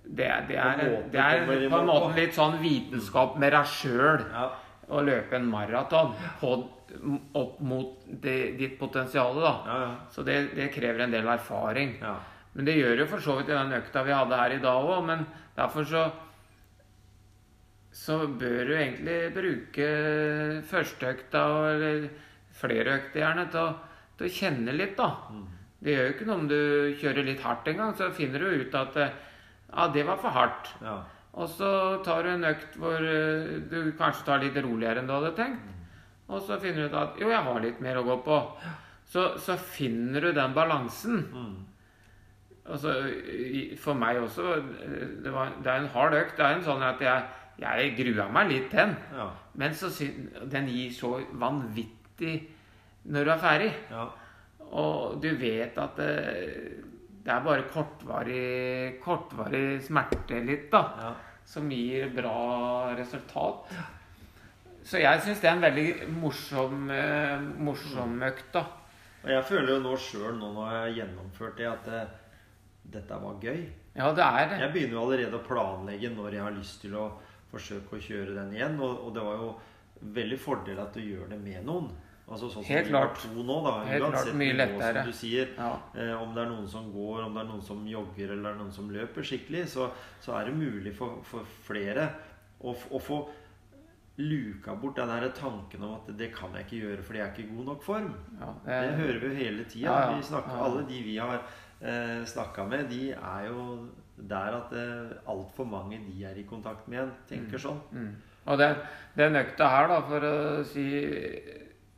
det, 0.04 0.26
er- 0.26 0.44
det 0.48 0.58
er, 0.58 0.74
en 0.74 0.90
måte 0.92 1.12
det 1.14 1.20
er 1.22 1.46
på 1.70 1.78
en 1.78 1.86
måte 1.88 2.10
litt 2.18 2.36
sånn 2.36 2.58
vitenskap 2.60 3.38
med 3.40 3.52
deg 3.56 3.66
sjøl 3.70 4.26
Ja. 4.32 4.50
å 4.90 5.00
løpe 5.06 5.36
en 5.38 5.48
maraton 5.48 6.12
opp 6.42 7.60
mot 7.60 8.04
det, 8.20 8.36
ditt 8.58 8.78
potensial. 8.80 9.40
da. 9.40 9.52
Ja, 9.66 9.78
ja. 9.86 9.90
Så 10.10 10.22
det, 10.26 10.54
det 10.56 10.68
krever 10.74 11.04
en 11.06 11.10
del 11.16 11.26
erfaring. 11.28 11.96
ja. 12.02 12.16
Men 12.52 12.64
det 12.66 12.74
gjør 12.80 12.98
jo 12.98 13.06
for 13.06 13.22
så 13.22 13.36
vidt 13.38 13.48
i 13.48 13.54
den 13.54 13.72
økta 13.76 14.02
vi 14.02 14.10
hadde 14.10 14.34
her 14.36 14.50
i 14.56 14.58
dag 14.58 14.84
òg. 14.90 15.04
Men 15.06 15.20
derfor 15.56 15.84
så 15.86 16.08
så 17.92 18.18
bør 18.40 18.68
du 18.68 18.74
egentlig 18.76 19.18
bruke 19.34 19.86
førsteøkta 20.70 21.44
eller 21.72 22.04
flere 22.60 22.98
økter 22.98 23.24
gjerne 23.24 23.46
til 23.50 23.62
å, 23.64 23.70
til 24.18 24.28
å 24.28 24.34
kjenne 24.34 24.74
litt, 24.76 24.96
da. 24.98 25.08
Mm. 25.30 25.46
Det 25.80 25.94
gjør 25.94 26.06
jo 26.06 26.12
ikke 26.14 26.28
noe 26.28 26.38
om 26.42 26.50
du 26.50 26.60
kjører 27.00 27.26
litt 27.26 27.42
hardt 27.44 27.70
en 27.72 27.80
gang, 27.80 27.96
så 27.96 28.10
finner 28.14 28.42
du 28.42 28.62
ut 28.66 28.76
at 28.76 29.00
ja, 29.00 29.88
det 29.94 30.04
var 30.06 30.20
for 30.20 30.36
hardt. 30.36 30.74
ja. 30.84 31.00
Og 31.38 31.48
så 31.48 31.70
tar 32.04 32.24
du 32.26 32.32
en 32.32 32.46
økt 32.48 32.76
hvor 32.80 32.98
eh, 33.06 33.58
du 33.70 33.92
kanskje 33.98 34.26
tar 34.26 34.42
litt 34.42 34.56
roligere 34.58 35.02
enn 35.02 35.08
du 35.08 35.14
hadde 35.14 35.34
tenkt. 35.38 35.68
Og 36.30 36.42
så 36.46 36.58
finner 36.62 36.86
du 36.86 36.90
ut 36.90 36.98
at 36.98 37.18
jo, 37.22 37.30
jeg 37.30 37.46
har 37.46 37.62
litt 37.62 37.82
mer 37.82 38.00
å 38.00 38.06
gå 38.06 38.16
på. 38.26 38.38
Så, 39.10 39.26
så 39.42 39.56
finner 39.58 40.26
du 40.26 40.32
den 40.34 40.54
balansen. 40.54 41.22
Mm. 41.30 41.54
Altså, 42.70 42.94
for 43.82 43.98
meg 43.98 44.20
også 44.22 44.56
eh, 44.58 45.06
det, 45.22 45.34
var, 45.34 45.54
det 45.62 45.70
er 45.70 45.84
en 45.84 45.92
hard 45.94 46.18
økt. 46.18 46.36
Det 46.38 46.46
er 46.46 46.58
en 46.58 46.66
sånn 46.66 46.84
at 46.86 47.02
jeg, 47.02 47.39
jeg 47.60 47.92
grua 47.98 48.28
meg 48.32 48.48
litt 48.50 48.70
til 48.72 48.78
den. 48.86 48.96
ja. 49.16 49.28
Men 49.60 49.74
så 49.76 49.90
den 50.48 50.68
gir 50.70 50.92
så 50.96 51.18
vanvittig 51.36 52.36
når 53.10 53.24
du 53.24 53.30
er 53.34 53.42
ferdig. 53.42 53.70
ja. 53.90 54.08
Og 54.70 55.16
du 55.20 55.32
vet 55.34 55.74
at 55.82 55.96
det, 55.98 56.12
det 57.24 57.32
er 57.34 57.40
bare 57.42 57.64
kortvarig, 57.72 59.00
kortvarig 59.02 59.80
smerte 59.82 60.38
litt, 60.46 60.68
da. 60.70 60.82
ja. 61.00 61.14
Som 61.50 61.72
gir 61.74 62.12
bra 62.14 62.92
resultat. 62.94 63.72
Så 64.86 65.00
jeg 65.02 65.20
syns 65.24 65.40
det 65.42 65.48
er 65.50 65.56
en 65.56 65.64
veldig 65.64 65.88
morsom, 66.20 66.84
eh, 66.94 67.42
morsom 67.66 68.14
økt, 68.28 68.52
da. 68.54 68.62
Og 69.24 69.32
jeg 69.34 69.44
føler 69.48 69.74
jo 69.74 69.80
nå 69.84 69.96
sjøl, 70.00 70.38
nå 70.38 70.52
når 70.54 70.70
jeg 70.70 70.80
har 70.84 70.94
gjennomført 71.00 71.58
det, 71.58 71.66
at 71.68 71.90
det, 71.90 72.04
dette 72.94 73.18
var 73.24 73.42
gøy. 73.42 73.60
Ja, 73.98 74.12
det 74.14 74.24
er 74.24 74.46
det. 74.52 74.60
Jeg 74.62 74.72
begynner 74.76 74.96
jo 74.96 75.02
allerede 75.08 75.40
å 75.40 75.44
planlegge 75.50 76.12
når 76.14 76.38
jeg 76.38 76.46
har 76.46 76.56
lyst 76.56 76.78
til 76.86 76.94
å 76.96 77.08
forsøke 77.50 77.98
å 77.98 78.04
kjøre 78.04 78.36
den 78.38 78.54
igjen. 78.56 78.78
Og, 78.80 79.06
og 79.06 79.14
det 79.16 79.24
var 79.26 79.42
jo 79.42 79.50
veldig 80.20 80.38
fordel 80.40 80.78
at 80.80 80.94
du 80.96 81.02
gjør 81.04 81.28
det 81.34 81.40
med 81.42 81.66
noen. 81.66 81.90
Altså 82.30 82.46
sånn 82.46 82.62
Helt 82.68 82.86
som 82.86 82.94
klart. 82.94 83.16
to 83.24 83.42
nå, 83.42 83.56
da. 83.66 83.72
Helt 83.88 84.04
klart, 84.06 84.28
mye 84.38 84.54
lettere. 84.54 85.02
som 85.02 85.10
du 85.10 85.16
sier. 85.18 85.48
Ja. 85.56 85.70
Eh, 85.98 86.12
om 86.22 86.30
det 86.36 86.44
er 86.44 86.50
noen 86.52 86.68
som 86.70 86.86
går, 86.94 87.24
om 87.26 87.34
det 87.34 87.42
er 87.42 87.48
noen 87.48 87.64
som 87.66 87.80
jogger 87.90 88.34
eller 88.36 88.54
noen 88.60 88.70
som 88.72 88.90
løper 88.94 89.26
skikkelig, 89.26 89.64
så, 89.72 89.88
så 90.22 90.36
er 90.38 90.46
det 90.46 90.54
mulig 90.60 90.94
for, 90.94 91.18
for 91.26 91.48
flere 91.66 92.06
å, 92.62 92.70
å 92.70 93.00
få 93.02 93.24
luka 94.20 94.74
bort 94.76 94.98
den 95.00 95.08
der 95.08 95.30
tanken 95.34 95.82
om 95.86 95.94
at 95.96 96.10
det 96.18 96.28
kan 96.36 96.52
jeg 96.54 96.66
ikke 96.66 96.80
gjøre 96.84 97.04
fordi 97.06 97.20
jeg 97.20 97.26
er 97.26 97.32
ikke 97.34 97.42
i 97.46 97.56
god 97.56 97.68
nok 97.70 97.82
form. 97.82 98.10
Ja, 98.38 98.50
Det 98.66 98.94
hører 99.00 99.18
vi 99.18 99.26
jo 99.30 99.38
hele 99.38 99.64
tida. 99.64 99.96
Ja. 99.96 100.20
Ja. 100.20 100.42
Alle 100.66 100.84
de 100.88 101.02
vi 101.06 101.16
har 101.18 101.36
eh, 101.80 102.20
snakka 102.28 102.66
med, 102.68 102.90
de 102.92 103.10
er 103.16 103.46
jo 103.48 103.64
der 104.28 104.56
at 104.58 104.72
eh, 104.76 105.16
altfor 105.30 105.64
mange 105.66 105.98
de 106.06 106.24
er 106.24 106.36
i 106.38 106.44
kontakt 106.48 106.88
med 106.88 106.98
igjen, 106.98 107.12
tenker 107.28 107.58
sånn. 107.62 107.80
Mm. 107.92 108.10
Og 108.50 108.58
den, 108.58 108.74
den 109.16 109.36
økta 109.36 109.68
her, 109.68 109.88
da, 109.88 110.00
for 110.08 110.24
å 110.24 110.64
si 110.64 110.84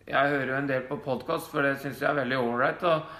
Jeg 0.06 0.30
hører 0.32 0.48
jo 0.50 0.56
en 0.58 0.66
del 0.66 0.82
på 0.88 0.96
podkast, 1.04 1.50
for 1.50 1.62
det 1.62 1.76
syns 1.80 2.00
jeg 2.02 2.10
er 2.10 2.18
veldig 2.24 2.38
ålreit. 2.42 2.82
Og, 2.82 3.18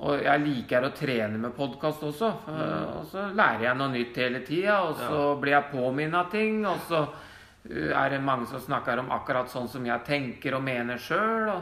Og 0.00 0.22
jeg 0.24 0.40
liker 0.42 0.84
å 0.86 0.90
trene 0.96 1.38
med 1.38 1.52
podkast 1.56 2.02
også. 2.02 2.30
for- 2.44 2.98
Og 2.98 3.04
så 3.10 3.26
lærer 3.36 3.62
jeg 3.68 3.76
noe 3.76 3.88
nytt 3.92 4.16
hele 4.16 4.40
tida. 4.46 4.78
Og 4.88 4.96
så 4.96 5.40
blir 5.40 5.52
jeg 5.52 5.70
påminnet 5.72 6.14
av 6.14 6.30
ting. 6.30 6.64
Og 6.66 6.78
så 6.88 7.02
uh, 7.04 7.92
er 8.04 8.08
det 8.10 8.20
mange 8.24 8.46
som 8.46 8.60
snakker 8.60 8.98
om 8.98 9.10
akkurat 9.10 9.48
sånn 9.52 9.68
som 9.68 9.84
jeg 9.86 10.00
tenker 10.04 10.54
og 10.56 10.62
mener 10.64 10.96
sjøl. 10.98 11.52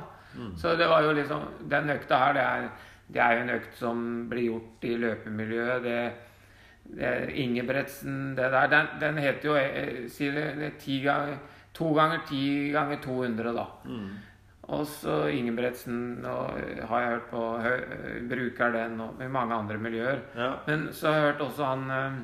Så 0.57 0.77
det 0.79 0.87
var 0.89 1.03
jo 1.03 1.13
liksom 1.13 1.43
Den 1.69 1.91
økta 1.91 2.19
her, 2.19 2.33
det 2.35 2.43
er, 2.43 2.69
det 3.09 3.21
er 3.25 3.33
jo 3.35 3.41
en 3.43 3.51
økt 3.57 3.75
som 3.77 4.29
blir 4.31 4.45
gjort 4.53 4.85
i 4.85 4.97
løpemiljøet. 4.97 5.83
Det, 5.83 5.89
det 5.91 6.01
er 6.01 6.13
Ingebretsen 6.97 8.35
Det 8.35 8.49
der, 8.51 8.67
den, 8.73 8.87
den 9.01 9.19
heter 9.21 9.49
jo 9.51 9.57
eh, 9.61 10.07
Si 10.09 10.31
det, 10.33 10.47
det 10.59 10.71
ti 10.81 11.01
ganger 11.05 11.37
To 11.79 11.93
ganger 11.95 12.25
ti 12.27 12.71
ganger 12.75 12.97
200, 13.05 13.53
da. 13.55 13.67
Mm. 13.87 14.09
Og 14.69 14.87
så 14.87 15.29
Ingebretsen 15.31 16.25
og 16.27 16.57
har 16.89 17.01
jeg 17.05 17.13
hørt 17.13 17.29
på 17.31 17.43
hø- 17.63 18.25
bruker 18.29 18.73
den 18.75 18.97
og 19.01 19.21
i 19.23 19.29
mange 19.31 19.55
andre 19.55 19.77
miljøer. 19.79 20.19
Ja. 20.37 20.49
Men 20.67 20.89
så 20.93 21.07
har 21.09 21.15
jeg 21.21 21.27
hørt 21.29 21.45
også 21.47 21.65
han 21.71 21.85
eh, 21.95 22.19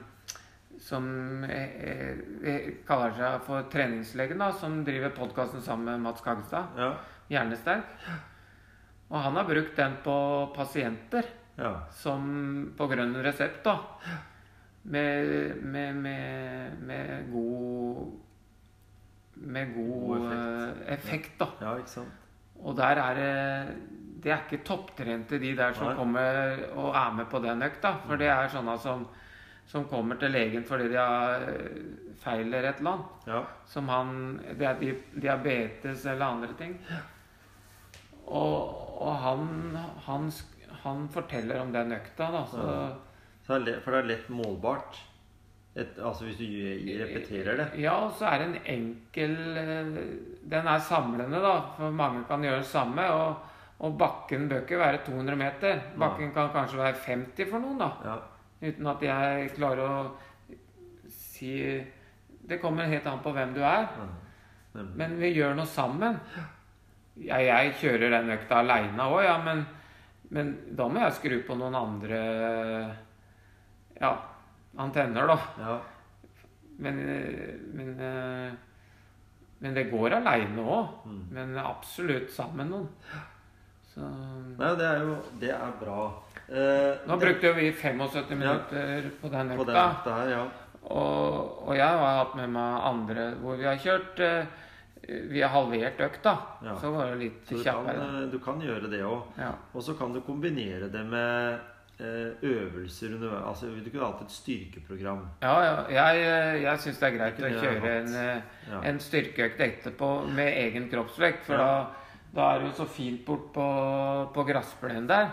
som 0.83 1.07
eh, 1.45 2.19
eh, 2.43 2.67
kaller 2.89 3.15
seg 3.17 3.47
for 3.47 3.63
treningslegen, 3.73 4.43
da, 4.43 4.51
som 4.59 4.81
driver 4.85 5.15
podkasten 5.17 5.63
sammen 5.63 5.87
med 5.93 6.03
Mats 6.09 6.21
Kagstad. 6.27 6.75
Ja. 6.77 6.91
Hjernesterk. 7.31 7.95
Og 9.13 9.21
han 9.23 9.39
har 9.39 9.47
brukt 9.49 9.77
den 9.79 9.97
på 10.05 10.19
pasienter 10.57 11.31
Ja. 11.57 11.77
som 11.95 12.73
på 12.77 12.89
grønn 12.91 13.15
resept, 13.23 13.63
da. 13.65 13.79
Med, 14.85 15.57
med, 15.63 15.95
med, 15.95 16.79
med 16.85 17.31
god 17.33 18.13
Med 19.37 19.71
god, 19.75 20.19
God 20.19 20.33
effekt. 20.33 20.85
eh, 20.89 20.95
effekt, 20.95 21.39
da. 21.41 21.47
ja, 21.61 21.77
ikke 21.81 21.91
sant. 21.91 22.13
Og 22.65 22.77
der 22.77 23.01
er 23.03 23.15
det 23.19 23.77
Det 24.25 24.33
er 24.33 24.43
ikke 24.51 24.65
topptrente 24.65 25.39
de 25.41 25.55
der 25.57 25.73
som 25.77 25.87
Nei. 25.89 25.95
kommer 25.97 26.61
og 26.77 26.95
er 26.97 27.11
med 27.13 27.27
på 27.33 27.39
den 27.45 27.63
økta. 27.63 27.95
For 28.07 28.17
det 28.17 28.29
er 28.33 28.49
sånne 28.49 28.79
som, 28.81 29.03
som 29.67 29.85
kommer 29.91 30.17
til 30.21 30.31
legen 30.33 30.65
fordi 30.65 30.89
de 30.93 30.97
har 31.01 31.43
eh, 31.49 32.15
feil 32.23 32.47
eller 32.47 32.69
et 32.71 32.79
eller 32.81 32.91
annet. 32.93 33.27
Ja. 33.27 33.43
Som 33.67 33.89
han 33.89 34.15
Det 34.59 34.67
er 34.69 34.95
diabetes 35.21 36.07
eller 36.07 36.25
andre 36.27 36.53
ting. 36.59 36.79
Og, 38.27 39.03
og 39.03 39.17
han, 39.21 39.77
han, 40.07 40.31
han 40.85 41.09
forteller 41.13 41.61
om 41.61 41.73
den 41.73 41.93
økta, 41.93 42.31
da. 42.33 42.45
Så 42.53 42.69
Ja. 42.69 42.87
For 43.45 43.61
det 43.65 43.99
er 43.99 44.09
lett 44.09 44.31
målbart. 44.33 45.01
Et, 45.75 45.97
altså 45.99 46.29
hvis 46.29 46.39
du 46.39 46.45
repeterer 47.01 47.59
det. 47.59 47.67
Ja, 47.83 47.97
og 48.07 48.13
så 48.15 48.29
er 48.31 48.41
det 48.41 48.47
en 48.47 48.69
enkel 48.77 49.33
eh, 49.59 49.97
Den 50.47 50.69
er 50.71 50.85
samlende, 50.87 51.41
da. 51.43 51.57
For 51.75 51.91
mange 51.91 52.23
kan 52.29 52.45
gjøre 52.47 52.63
det 52.63 52.71
samme. 52.71 53.09
Og, 53.11 53.51
og 53.85 53.99
bakken 53.99 54.47
bør 54.49 54.63
ikke 54.63 54.79
være 54.79 55.03
200 55.07 55.37
meter. 55.41 55.83
Bakken 55.99 56.31
kan 56.37 56.53
kanskje 56.55 56.79
være 56.79 57.01
50 57.09 57.51
for 57.51 57.65
noen, 57.65 57.83
da. 57.83 57.91
Ja. 58.07 58.17
Uten 58.65 58.87
at 58.95 59.03
jeg 59.05 59.51
klarer 59.59 59.83
å 59.85 59.97
si 61.13 61.57
Det 62.45 62.61
kommer 62.63 62.89
helt 62.89 63.07
an 63.09 63.21
på 63.25 63.33
hvem 63.35 63.57
du 63.57 63.65
er. 63.65 63.89
ja. 63.99 64.13
Men 64.75 65.19
vi 65.21 65.31
gjør 65.35 65.55
noe 65.55 65.71
sammen. 65.71 66.17
Ja, 67.23 67.39
jeg 67.39 67.77
kjører 67.79 68.11
den 68.11 68.33
økta 68.35 68.59
aleine 68.59 69.05
òg, 69.07 69.21
ja, 69.23 69.37
men, 69.39 69.61
men 70.35 70.49
da 70.75 70.89
må 70.91 70.99
jeg 71.05 71.15
skru 71.21 71.37
på 71.47 71.55
noen 71.61 71.77
andre 71.79 72.23
ja, 74.01 74.13
antenner, 74.77 75.27
da. 75.27 75.39
Ja. 75.59 75.81
Men, 76.79 76.97
men, 77.75 77.91
men 79.63 79.75
det 79.77 79.85
går 79.93 80.17
aleine 80.19 80.65
òg. 80.65 80.89
Mm. 81.07 81.23
Men 81.37 81.55
absolutt 81.63 82.33
sammen 82.35 82.57
med 82.65 82.73
noen. 82.73 82.89
Så 83.95 84.03
Nei, 84.59 84.73
det 84.75 84.87
er 84.89 85.05
jo 85.07 85.15
Det 85.39 85.53
er 85.55 85.75
bra. 85.81 86.01
Eh, 86.49 87.07
Nå 87.07 87.15
det- 87.17 87.21
brukte 87.23 87.53
vi 87.55 87.69
75 87.73 88.35
minutter 88.39 89.03
den 89.07 89.11
på 89.21 89.29
den 89.31 89.53
økta. 89.55 90.15
her, 90.19 90.29
ja. 90.29 90.45
Og, 90.85 91.69
og 91.69 91.77
jeg 91.77 91.87
har 91.89 92.19
hatt 92.25 92.35
med 92.37 92.51
meg 92.51 92.81
andre 92.91 93.31
hvor 93.41 93.57
vi 93.57 93.65
har 93.65 93.77
kjørt 93.81 94.19
eh, 94.21 94.47
Vi 95.31 95.41
har 95.41 95.49
halvert 95.55 96.01
økta. 96.01 96.35
Ja. 96.65 96.75
Så 96.81 96.91
var 96.93 97.07
det 97.13 97.19
litt 97.23 97.47
Så 97.49 97.57
du 97.57 97.63
kjappere. 97.63 98.25
eh, 98.25 98.27
du 98.33 98.39
kan 98.41 98.61
gjøre 98.61 98.91
det 98.91 99.01
òg. 99.05 99.23
Ja. 99.39 99.53
Og 99.75 99.83
så 99.83 99.95
kan 99.97 100.13
du 100.13 100.21
kombinere 100.21 100.91
det 100.93 101.05
med 101.07 101.61
øvelser 102.01 103.15
underveis. 103.15 103.45
Altså, 103.47 103.67
du 103.85 103.91
kunne 103.91 104.07
hatt 104.07 104.23
et 104.25 104.31
styrkeprogram. 104.35 105.21
Ja, 105.43 105.57
ja. 105.63 105.75
Jeg, 105.91 106.23
eh, 106.25 106.63
jeg 106.63 106.79
syns 106.79 106.99
det 106.99 107.09
er 107.13 107.19
greit 107.19 107.37
Det 107.37 107.51
å 107.53 107.61
kjøre 107.63 107.93
en, 108.01 108.15
eh, 108.15 108.43
Ja. 108.71 108.81
en 108.91 108.99
styrkeøkt 108.99 109.61
etterpå 109.61 110.09
med 110.35 110.53
egen 110.59 110.89
kroppsvekt. 110.91 111.45
For 111.45 111.55
Ja. 111.55 111.59
da, 111.59 111.87
da 112.35 112.55
er 112.55 112.59
det 112.59 112.67
jo 112.73 112.85
så 112.85 112.89
fint 112.89 113.25
bort 113.25 113.53
på, 113.53 114.33
på 114.35 114.45
gressplenen 114.47 115.07
der. 115.07 115.31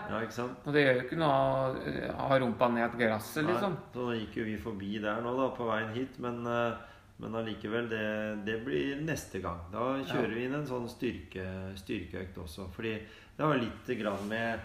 Og 0.64 0.72
det 0.72 0.84
gjør 0.86 0.94
jo 1.00 1.02
ikke 1.08 1.18
noe 1.18 1.34
å 1.34 1.86
eh, 1.86 2.12
ha 2.14 2.38
rumpa 2.38 2.68
ned 2.72 2.92
gresset, 2.98 3.44
liksom. 3.44 3.72
Nei, 3.72 3.92
så 3.92 4.06
nå 4.06 4.20
gikk 4.20 4.36
jo 4.36 4.44
vi 4.44 4.56
forbi 4.56 5.00
der 5.02 5.20
nå 5.20 5.36
da, 5.36 5.48
på 5.56 5.66
veien 5.66 5.92
hit, 5.94 6.18
men, 6.20 6.46
eh, 6.46 6.74
men 7.18 7.34
allikevel, 7.34 7.88
det, 7.88 8.44
det 8.46 8.64
blir 8.64 9.02
neste 9.02 9.40
gang. 9.42 9.58
Da 9.72 9.98
kjører 10.04 10.34
vi 10.34 10.44
inn 10.44 10.54
en 10.54 10.66
sånn 10.66 10.88
styrke, 10.88 11.44
styrkeøkt 11.76 12.38
også. 12.38 12.70
Fordi 12.72 12.94
det 13.36 13.44
har 13.46 13.58
litt 13.58 13.86
grann 13.98 14.28
med 14.28 14.60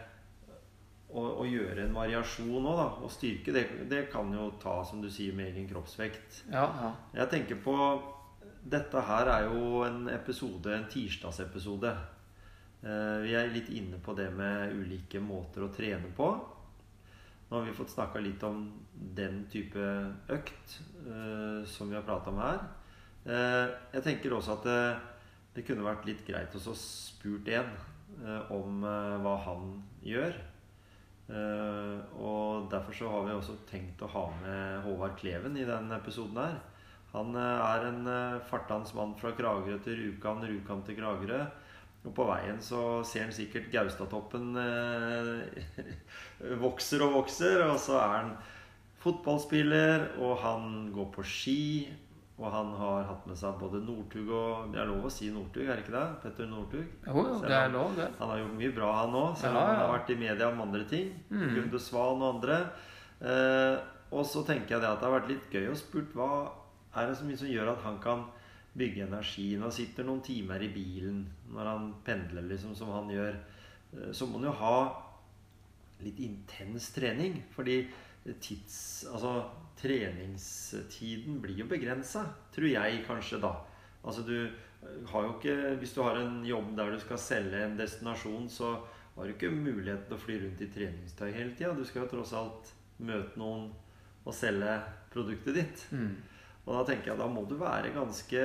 å, 1.09 1.23
å 1.41 1.45
gjøre 1.47 1.85
en 1.85 1.95
variasjon 1.95 2.65
òg, 2.67 2.77
da. 2.81 2.87
Og 3.05 3.11
styrke, 3.13 3.53
det, 3.55 3.63
det 3.89 4.03
kan 4.11 4.31
jo 4.33 4.49
ta, 4.61 4.81
som 4.85 5.01
du 5.01 5.09
sier, 5.11 5.35
med 5.37 5.53
egen 5.53 5.67
kroppsvekt. 5.69 6.43
Ja, 6.51 6.65
ja. 6.81 6.91
Jeg 7.21 7.31
tenker 7.35 7.61
på 7.63 7.77
Dette 8.67 8.99
her 9.07 9.29
er 9.31 9.45
jo 9.47 9.83
en 9.85 10.09
episode, 10.11 10.73
en 10.75 10.89
tirsdagsepisode. 10.91 11.93
Eh, 12.83 13.17
Vi 13.23 13.31
er 13.39 13.53
litt 13.53 13.69
inne 13.71 13.99
på 14.03 14.11
det 14.17 14.27
med 14.35 14.73
ulike 14.75 15.21
måter 15.23 15.63
å 15.63 15.69
trene 15.71 16.09
på. 16.17 16.27
Nå 17.47 17.55
har 17.55 17.63
vi 17.63 17.75
fått 17.77 17.93
snakka 17.93 18.19
litt 18.19 18.43
om 18.43 18.65
den 19.15 19.45
type 19.47 19.79
økt 20.35 20.73
eh, 21.07 21.61
som 21.63 21.87
vi 21.87 21.95
har 21.95 22.03
prata 22.03 22.33
om 22.33 22.41
her. 22.43 22.59
Eh, 23.23 23.69
jeg 23.95 24.03
tenker 24.09 24.35
også 24.35 24.57
at 24.57 24.67
det, 24.67 24.81
det 25.55 25.63
kunne 25.69 25.87
vært 25.87 26.03
litt 26.09 26.25
greit 26.27 26.59
å 26.59 26.75
spurt 26.75 27.47
en 27.55 27.71
eh, 28.19 28.51
om 28.51 28.83
hva 28.83 29.37
han 29.47 29.77
gjør. 30.03 30.35
Eh, 31.27 32.19
og 32.23 32.69
derfor 32.71 32.95
så 32.95 33.09
har 33.11 33.25
vi 33.25 33.35
også 33.35 33.57
tenkt 33.67 34.01
å 34.03 34.11
ha 34.13 34.25
med 34.39 34.83
Håvard 34.85 35.17
Kleven 35.19 35.57
i 35.59 35.65
den 35.67 35.91
episoden 35.91 36.39
her. 36.39 36.59
Han 37.11 37.35
eh, 37.35 37.63
er 37.67 37.87
en 37.89 38.11
eh, 38.11 38.43
fartans 38.47 38.93
mann 38.95 39.15
fra 39.19 39.33
Kragerø 39.35 39.79
til 39.83 39.99
Rjukan, 39.99 40.45
Rjukan 40.47 40.85
til 40.87 40.99
Kragerø. 41.01 41.41
Og 42.07 42.13
på 42.15 42.27
veien 42.29 42.61
så 42.63 43.01
ser 43.03 43.25
han 43.25 43.35
sikkert 43.35 43.67
Gaustatoppen 43.73 44.53
vokser 46.63 47.03
og 47.03 47.17
vokser. 47.17 47.65
Og 47.65 47.79
så 47.83 47.97
er 47.99 48.13
han 48.13 48.29
fotballspiller, 49.03 50.13
og 50.23 50.37
han 50.45 50.87
går 50.95 51.09
på 51.17 51.25
ski. 51.27 51.63
Og 52.38 52.52
han 52.54 52.67
har 52.78 53.08
hatt 53.10 53.23
med 53.26 53.38
seg 53.39 53.56
både 53.58 53.80
Northug 53.82 54.28
og 54.30 54.67
Det 54.73 54.78
er 54.78 54.89
lov 54.91 55.08
å 55.08 55.12
si 55.13 55.32
Northug, 55.34 55.63
er 55.65 55.80
det 55.80 55.86
ikke 55.88 55.95
det? 55.95 56.06
Petter 56.21 56.50
Northug. 56.52 56.86
Jo, 57.08 57.15
jo, 57.17 57.39
det 57.41 57.56
er 57.58 57.71
lov, 57.73 57.95
det. 57.97 58.12
Han 58.19 58.30
har 58.30 58.41
gjort 58.43 58.58
mye 58.60 58.76
bra, 58.76 58.91
han 59.00 59.17
òg. 59.17 59.32
Selv 59.41 59.58
om 59.58 59.58
Ja, 59.58 59.65
han 59.71 59.82
har 59.82 59.93
vært 59.95 60.13
i 60.13 60.19
media 60.21 60.50
om 60.52 60.62
andre 60.67 60.86
ting. 60.91 61.10
Mm. 61.32 61.47
Gunde 61.56 61.82
Svan 61.82 62.21
og 62.21 62.36
andre. 62.36 62.60
Eh, 63.26 63.76
og 64.13 64.23
så 64.30 64.45
tenker 64.45 64.76
jeg 64.76 64.84
det 64.84 64.91
at 64.91 65.02
det 65.02 65.10
har 65.10 65.17
vært 65.17 65.32
litt 65.34 65.50
gøy 65.52 65.71
å 65.71 65.80
spurt 65.80 66.13
hva 66.15 66.30
er 66.97 67.10
det 67.10 67.26
mye 67.26 67.41
som 67.41 67.50
gjør 67.50 67.73
at 67.73 67.82
han 67.88 67.97
kan 68.06 68.28
bygge 68.78 69.08
energi. 69.08 69.47
Når 69.58 69.71
han 69.71 69.78
sitter 69.80 70.06
noen 70.06 70.21
timer 70.21 70.62
i 70.62 70.69
bilen, 70.69 71.23
når 71.50 71.71
han 71.71 71.91
pendler 72.06 72.45
liksom 72.52 72.78
som 72.78 72.93
han 72.93 73.10
gjør, 73.10 73.34
eh, 73.97 74.12
så 74.13 74.30
må 74.30 74.38
han 74.38 74.52
jo 74.52 74.58
ha 74.62 74.78
litt 76.06 76.21
intens 76.21 76.91
trening. 76.93 77.41
Fordi 77.56 77.82
tids... 78.33 79.05
Altså 79.11 79.39
treningstiden 79.77 81.35
blir 81.41 81.59
jo 81.61 81.67
begrensa, 81.69 82.23
tror 82.53 82.65
jeg 82.65 83.03
kanskje 83.05 83.37
da. 83.43 83.51
Altså 84.01 84.23
du 84.25 84.49
har 85.11 85.25
jo 85.25 85.33
ikke 85.35 85.75
Hvis 85.81 85.93
du 85.93 86.01
har 86.01 86.17
en 86.17 86.39
jobb 86.45 86.71
der 86.77 86.91
du 86.93 86.99
skal 87.01 87.19
selge 87.21 87.63
en 87.63 87.77
destinasjon, 87.77 88.49
så 88.49 88.77
har 89.15 89.25
du 89.25 89.33
ikke 89.33 89.49
muligheten 89.49 90.05
til 90.05 90.17
å 90.17 90.21
fly 90.21 90.37
rundt 90.43 90.61
i 90.61 90.69
treningstøy 90.73 91.29
hele 91.33 91.53
tida. 91.57 91.73
Du 91.73 91.85
skal 91.85 92.05
jo 92.05 92.11
tross 92.11 92.33
alt 92.37 92.73
møte 93.01 93.39
noen 93.39 93.71
og 94.27 94.35
selge 94.35 94.75
produktet 95.13 95.57
ditt. 95.57 95.85
Mm. 95.91 96.17
Og 96.67 96.73
da 96.75 96.83
tenker 96.89 97.13
jeg 97.13 97.21
da 97.21 97.29
må 97.31 97.45
du 97.47 97.55
være 97.57 97.93
ganske 97.95 98.43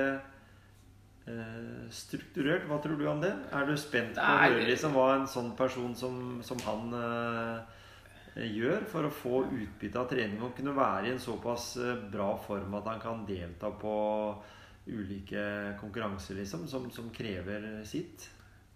eh, 1.27 1.83
strukturert. 1.93 2.65
Hva 2.69 2.79
tror 2.81 2.97
du 2.97 3.05
om 3.11 3.21
det? 3.21 3.33
Er 3.53 3.67
du 3.67 3.75
spent 3.77 4.17
på 4.17 4.23
å 4.23 4.41
høre 4.45 4.65
liksom 4.69 4.97
hva 4.97 5.07
en 5.17 5.29
sånn 5.29 5.51
person 5.59 5.93
som, 5.97 6.19
som 6.45 6.61
han 6.65 6.97
eh, 6.97 7.81
gjør 8.35 8.85
for 8.89 9.05
å 9.05 9.13
få 9.13 9.43
utbytte 9.45 9.99
av 10.01 10.09
trening 10.09 10.41
og 10.41 10.55
kunne 10.57 10.75
være 10.75 11.07
i 11.07 11.13
en 11.13 11.21
såpass 11.21 11.75
eh, 11.77 12.05
bra 12.13 12.31
form 12.41 12.73
at 12.79 12.89
han 12.89 13.01
kan 13.03 13.25
delta 13.27 13.69
på 13.77 13.95
ulike 14.87 15.43
konkurranser 15.79 16.41
liksom, 16.41 16.65
som, 16.67 16.89
som 16.91 17.11
krever 17.13 17.83
sitt? 17.87 18.25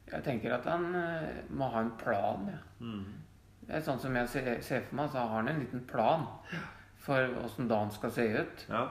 Jeg 0.07 0.23
tenker 0.23 0.53
at 0.55 0.67
han 0.69 0.91
eh, 0.95 1.41
må 1.49 1.71
ha 1.73 1.83
en 1.83 1.95
plan. 1.99 2.45
Ja. 2.51 2.61
Mm. 2.79 3.07
Det 3.67 3.75
er 3.75 3.83
sånn 3.83 3.99
som 3.99 4.15
jeg 4.15 4.29
ser, 4.31 4.51
ser 4.63 4.85
for 4.87 5.01
meg, 5.01 5.09
så 5.11 5.25
har 5.25 5.41
han 5.41 5.49
en 5.51 5.59
liten 5.59 5.81
plan 5.89 6.23
for 7.03 7.33
åssen 7.41 7.67
dagen 7.67 7.91
skal 7.91 8.13
se 8.15 8.27
ut. 8.37 8.63
Ja. 8.71 8.85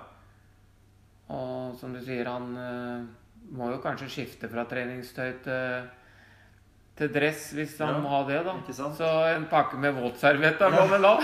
Og 1.32 1.78
som 1.80 1.94
du 1.94 2.02
sier, 2.04 2.28
han 2.28 2.50
eh, 2.60 3.06
må 3.56 3.70
jo 3.72 3.80
kanskje 3.82 4.10
skifte 4.12 4.50
fra 4.52 4.66
treningstøy 4.68 5.30
til, 5.46 5.88
til 6.96 7.10
dress 7.12 7.50
hvis 7.56 7.74
han 7.82 7.94
Ja, 7.94 8.00
må 8.00 8.08
ha 8.14 8.22
det, 8.28 8.40
da. 8.46 8.54
Så 8.72 9.10
en 9.34 9.44
pakke 9.50 9.76
med 9.80 9.96
våtservietter 9.98 10.72
må 10.72 10.86
vel 10.94 11.04
ha 11.04 11.14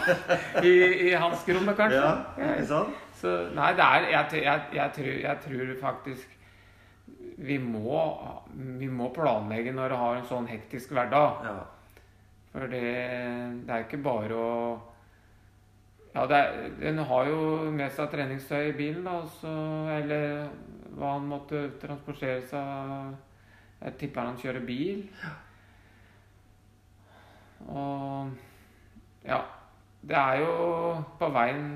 i, 0.61 0.75
i 1.09 1.15
hanskerommet, 1.17 1.77
kanskje. 1.79 2.03
Ja, 2.03 2.53
ikke 2.53 2.69
sant? 2.69 3.01
Så 3.23 3.35
nei, 3.57 3.73
det 3.79 3.87
er 3.87 4.09
Jeg, 4.11 4.43
jeg, 4.43 4.63
jeg, 4.77 4.93
tror, 4.99 5.13
jeg 5.23 5.43
tror 5.47 5.75
faktisk 5.81 6.39
vi 7.43 7.57
må, 7.59 8.03
vi 8.79 8.89
må 8.93 9.09
planlegge 9.15 9.73
når 9.75 9.93
du 9.95 9.97
har 9.99 10.17
en 10.19 10.27
sånn 10.29 10.49
hektisk 10.51 10.93
hverdag. 10.95 11.47
Ja. 11.47 11.55
For 12.53 12.69
det, 12.69 12.83
det 13.65 13.73
er 13.73 13.87
ikke 13.87 14.03
bare 14.05 14.37
å 14.37 14.57
Ja, 16.13 16.27
det 16.29 16.37
er, 16.37 16.67
den 16.83 16.99
har 17.09 17.29
jo 17.31 17.39
med 17.73 17.89
seg 17.97 18.11
treningstøy 18.13 18.67
i 18.69 18.77
bilen, 18.77 19.07
da, 19.07 19.23
så, 19.41 19.53
eller 19.95 20.51
hva 20.93 21.15
han 21.15 21.31
måtte 21.31 21.71
transportere 21.81 22.43
seg 22.51 23.15
Jeg 23.81 23.97
tipper 24.03 24.29
han 24.29 24.37
kjører 24.39 24.67
bil. 24.69 25.07
Og 27.69 28.33
ja. 29.27 29.41
Det 30.03 30.19
er 30.19 30.41
jo 30.43 30.55
på 31.19 31.29
veien, 31.31 31.67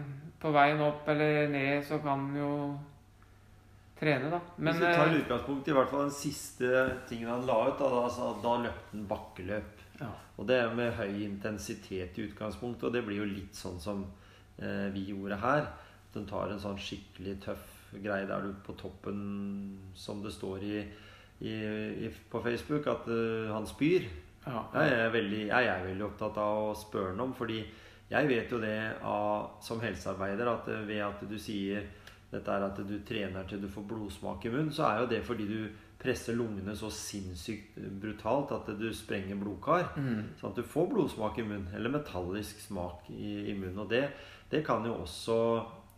på 0.43 0.51
veien 0.51 0.81
opp 0.83 1.07
eller 1.13 1.47
ned, 1.53 1.85
så 1.87 2.01
kan 2.03 2.25
han 2.25 2.39
jo 2.41 2.51
trene, 4.01 4.33
da. 4.33 4.41
Men 4.57 4.75
Hvis 4.75 4.83
vi 4.83 4.95
tar 4.99 5.13
eh, 5.13 5.21
utgangspunkt 5.21 5.71
i 5.71 5.77
hvert 5.77 5.93
fall 5.93 6.09
den 6.09 6.17
siste 6.17 6.83
tingen 7.09 7.31
han 7.31 7.47
la 7.47 7.61
ut, 7.69 7.79
da, 7.79 8.03
da, 8.03 8.33
da 8.43 8.57
løpte 8.65 8.93
han 8.97 9.07
bakkeløp. 9.13 9.85
ja. 10.01 10.11
Og 10.37 10.49
det 10.51 10.59
er 10.61 10.75
med 10.77 10.93
høy 10.99 11.23
intensitet 11.25 12.19
i 12.19 12.27
utgangspunktet, 12.27 12.89
og 12.89 12.93
det 12.93 13.07
blir 13.07 13.23
jo 13.23 13.31
litt 13.31 13.57
sånn 13.57 13.79
som 13.81 14.03
eh, 14.59 14.91
vi 14.93 15.07
gjorde 15.13 15.39
her. 15.41 15.71
At 15.71 16.19
den 16.19 16.27
tar 16.29 16.51
en 16.51 16.61
sånn 16.61 16.83
skikkelig 16.83 17.39
tøff 17.47 17.73
greie 18.03 18.27
der 18.29 18.45
du 18.45 18.53
på 18.67 18.75
toppen, 18.77 19.21
som 19.95 20.23
det 20.25 20.35
står 20.35 20.65
i, 20.67 20.83
i, 21.41 21.55
i 22.07 22.11
på 22.31 22.43
Facebook, 22.43 22.87
at 22.91 23.09
uh, 23.09 23.53
han 23.55 23.69
spyr. 23.69 24.09
Ja. 24.47 24.63
Jeg 24.75 24.95
er, 24.95 25.11
veldig, 25.15 25.43
jeg 25.51 25.69
er 25.73 25.85
veldig 25.89 26.07
opptatt 26.07 26.41
av 26.43 26.71
å 26.71 26.75
spørre 26.79 27.13
ham 27.13 27.25
om, 27.29 27.35
fordi 27.37 27.61
jeg 28.07 28.29
vet 28.31 28.53
jo 28.53 28.61
det 28.63 28.79
av, 29.03 29.57
som 29.65 29.81
helsearbeider 29.83 30.51
at 30.51 30.69
eh, 30.71 30.85
ved 30.87 31.03
at 31.07 31.25
du 31.27 31.39
sier 31.43 31.89
dette 32.31 32.53
er 32.53 32.65
at 32.67 32.79
du 32.83 32.97
trener 33.07 33.47
til 33.47 33.61
du 33.63 33.69
får 33.71 33.87
blodsmak 33.87 34.47
i 34.47 34.53
munnen, 34.53 34.73
så 34.75 34.87
er 34.89 35.03
jo 35.03 35.11
det 35.11 35.21
fordi 35.27 35.47
du 35.51 35.59
presser 35.99 36.37
lungene 36.37 36.75
så 36.77 36.91
sinnssykt 36.93 37.79
brutalt 38.03 38.53
at 38.55 38.71
du 38.79 38.89
sprenger 38.95 39.39
blodkar. 39.41 39.89
Mm. 39.97 40.35
Sånn 40.39 40.53
at 40.53 40.61
du 40.61 40.67
får 40.67 40.91
blodsmak 40.93 41.39
i 41.41 41.47
munnen, 41.47 41.71
eller 41.75 41.95
metallisk 41.95 42.61
smak 42.67 43.09
i, 43.15 43.53
i 43.53 43.55
munnen. 43.57 43.81
Og 43.85 43.91
det, 43.91 44.05
det 44.53 44.63
kan 44.67 44.87
jo 44.87 44.99
også 45.05 45.39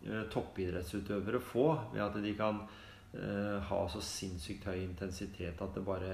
eh, 0.05 0.25
toppidrettsutøvere 0.31 1.41
få 1.43 1.67
ved 1.93 2.05
at 2.05 2.19
de 2.23 2.35
kan 2.37 2.63
eh, 2.63 3.57
ha 3.69 3.81
så 3.91 4.01
sinnssykt 4.05 4.69
høy 4.69 4.79
intensitet 4.85 5.61
at 5.65 5.75
det 5.75 5.85
bare 5.85 6.13